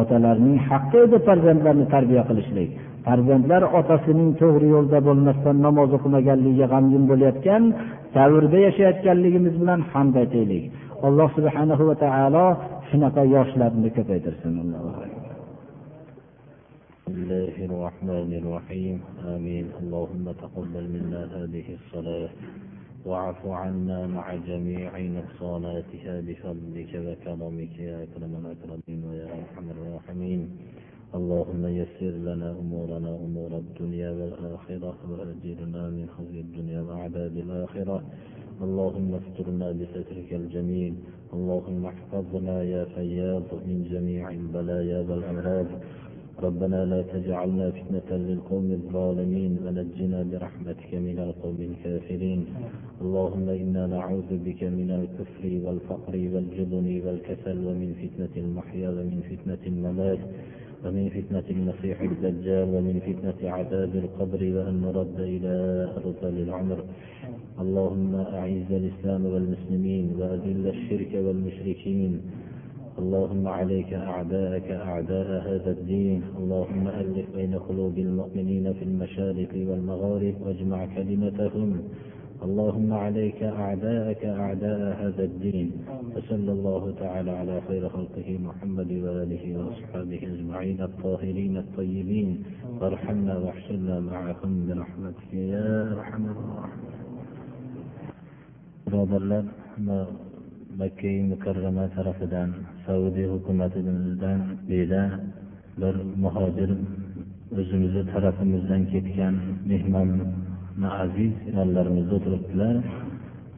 otalarning 0.00 0.58
haqqi 0.68 0.98
edi 1.06 1.16
farzandlarni 1.26 1.86
tarbiya 1.94 2.22
qilishlik 2.28 2.70
farzandlar 3.06 3.62
otasining 3.80 4.30
to'g'ri 4.40 4.68
yo'lda 4.74 4.98
bo'lmasdan 5.08 5.56
namoz 5.66 5.90
o'qimaganligiga 5.98 6.66
g'amgin 6.72 7.04
bo'layotgan 7.10 7.62
davrda 8.16 8.58
yashayotganligimiz 8.66 9.54
bilan 9.62 9.80
hamd 9.92 10.14
aytaylik 10.22 10.64
alloh 11.06 11.28
subhanahu 11.36 11.82
va 11.90 11.96
taolo 12.04 12.46
shunaqa 12.88 13.22
yoshlarni 13.36 13.88
ko'paytirsin 13.96 14.54
بسم 17.06 17.22
الله 17.22 17.56
الرحمن 17.70 18.30
الرحيم 18.42 18.96
آمين 19.34 19.66
اللهم 19.80 20.26
تقبل 20.42 20.84
منا 20.94 21.22
هذه 21.36 21.66
الصلاة 21.78 22.28
واعف 23.05 23.47
عنا 23.47 24.07
مع 24.07 24.35
جميع 24.35 24.99
نقصاناتها 24.99 26.21
بفضلك 26.21 26.91
وكرمك 27.05 27.79
يا 27.79 28.03
أكرم 28.03 28.33
الأكرمين 28.41 29.03
ويا 29.09 29.25
أرحم 29.25 29.65
الراحمين. 29.69 30.41
اللهم 31.15 31.65
يسر 31.65 32.13
لنا 32.27 32.51
أمورنا 32.51 33.15
أمور 33.25 33.51
الدنيا 33.57 34.09
والآخرة 34.11 34.97
وأجرنا 35.09 35.89
من 35.89 36.07
خزي 36.15 36.39
الدنيا 36.39 36.81
وعذاب 36.81 37.37
الآخرة. 37.37 38.03
اللهم 38.61 39.09
استرنا 39.21 39.71
بسترك 39.71 40.29
الجميل. 40.33 40.93
اللهم 41.33 41.85
احفظنا 41.85 42.63
يا 42.63 42.83
فياض 42.85 43.49
من 43.67 43.77
جميع 43.91 44.29
البلايا 44.29 44.99
والأمراض. 44.99 45.67
ربنا 46.43 46.85
لا 46.85 47.01
تجعلنا 47.01 47.71
فتنة 47.71 48.17
للقوم 48.17 48.71
الظالمين 48.71 49.57
ونجنا 49.65 50.19
برحمتك 50.31 50.91
من 51.07 51.17
القوم 51.27 51.57
الكافرين. 51.69 52.45
اللهم 53.01 53.49
إنا 53.49 53.83
نعوذ 53.87 54.31
بك 54.45 54.61
من 54.63 54.89
الكفر 54.99 55.43
والفقر 55.65 56.13
والجبن 56.33 56.87
والكسل 57.05 57.57
ومن 57.67 57.89
فتنة 58.01 58.33
المحيا 58.43 58.89
ومن 58.89 59.19
فتنة 59.29 59.63
الممات 59.71 60.21
ومن 60.85 61.05
فتنة 61.17 61.47
المسيح 61.57 62.01
الدجال 62.01 62.67
ومن 62.75 62.95
فتنة 63.07 63.49
عذاب 63.55 63.95
القبر 64.03 64.41
وأن 64.55 64.81
نرد 64.81 65.19
إلى 65.19 65.53
أرذل 65.97 66.35
العمر. 66.47 66.79
اللهم 67.63 68.15
أعز 68.15 68.69
الإسلام 68.81 69.25
والمسلمين 69.25 70.05
وأذل 70.19 70.67
الشرك 70.75 71.11
والمشركين 71.25 72.21
اللهم 72.99 73.47
عليك 73.47 73.93
أعداءك 73.93 74.71
أعداء 74.71 75.27
هذا 75.47 75.71
الدين. 75.71 76.23
اللهم 76.37 76.87
ألف 76.87 77.35
بين 77.35 77.55
قلوب 77.55 77.97
المؤمنين 77.97 78.73
في 78.73 78.83
المشارق 78.83 79.49
والمغارب 79.53 80.35
واجمع 80.41 80.85
كلمتهم. 80.85 81.81
اللهم 82.43 82.93
عليك 82.93 83.43
أعداءك 83.43 84.25
أعداء 84.25 84.95
هذا 85.03 85.23
الدين. 85.23 85.71
وصلى 86.15 86.51
الله 86.51 86.93
تعالى 86.99 87.31
على 87.31 87.61
خير 87.67 87.89
خلقه 87.89 88.37
محمد 88.37 88.91
وآله 88.91 89.57
وأصحابه 89.57 90.19
أجمعين 90.23 90.81
الطاهرين 90.81 91.57
الطيبين. 91.57 92.43
وارحمنا 92.81 93.37
واحشرنا 93.37 93.99
معهم 93.99 94.67
برحمتك 94.67 95.33
يا 95.33 95.93
أرحم 95.93 96.25
الراحمين. 98.87 100.30
Makkai 100.79 101.27
makka 101.27 101.51
mukarrama 101.51 101.85
tarafidan 101.95 102.49
saudiya 102.85 103.27
hukumatidan 103.33 103.99
beda 104.69 105.03
bir 105.81 105.95
muhojir 106.23 106.71
o'zimizni 107.59 108.03
tarafimizdan 108.13 108.81
ketgan 108.93 109.35
mehmon 109.71 110.09
aziz 111.03 111.33
yonlarimizda 111.57 112.13
o'tiribdilar. 112.19 112.75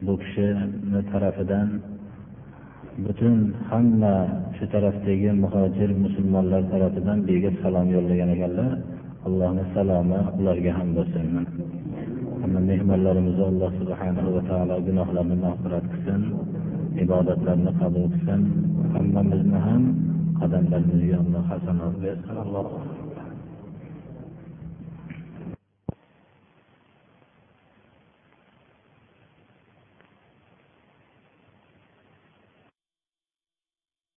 Bu 0.06 0.12
kishini 0.22 1.00
tarafidan 1.12 1.68
butun 3.04 3.36
hamma 3.70 4.14
shu 4.56 4.64
tarafdagi 4.74 5.30
muhojir 5.44 5.90
musulmonlar 6.04 6.62
tarafidan 6.72 7.18
bega 7.28 7.50
salom 7.62 7.86
yo'llagan 7.96 8.30
ekanlar. 8.36 8.72
Allohni 9.26 9.64
salomi 9.74 10.20
ularga 10.38 10.72
ham 10.78 10.88
bo'lsin. 10.98 11.26
Hamma 12.42 12.60
mehmonlarimizni 12.70 13.44
alloh 13.50 13.70
subhanahu 13.80 14.28
va 14.36 14.42
taolo 14.50 14.74
gunohlarini 14.86 15.36
mag'firat 15.44 15.84
qilsin. 15.92 16.20
Ibodatlarni 17.02 17.72
qabul 17.80 18.06
qilsin. 18.12 18.42
Hammamizni 18.94 19.58
ham 19.66 19.82
qadamlarimizga 20.40 21.16
alloh 21.22 21.44
hasanat 21.50 21.94
bersin. 22.02 22.93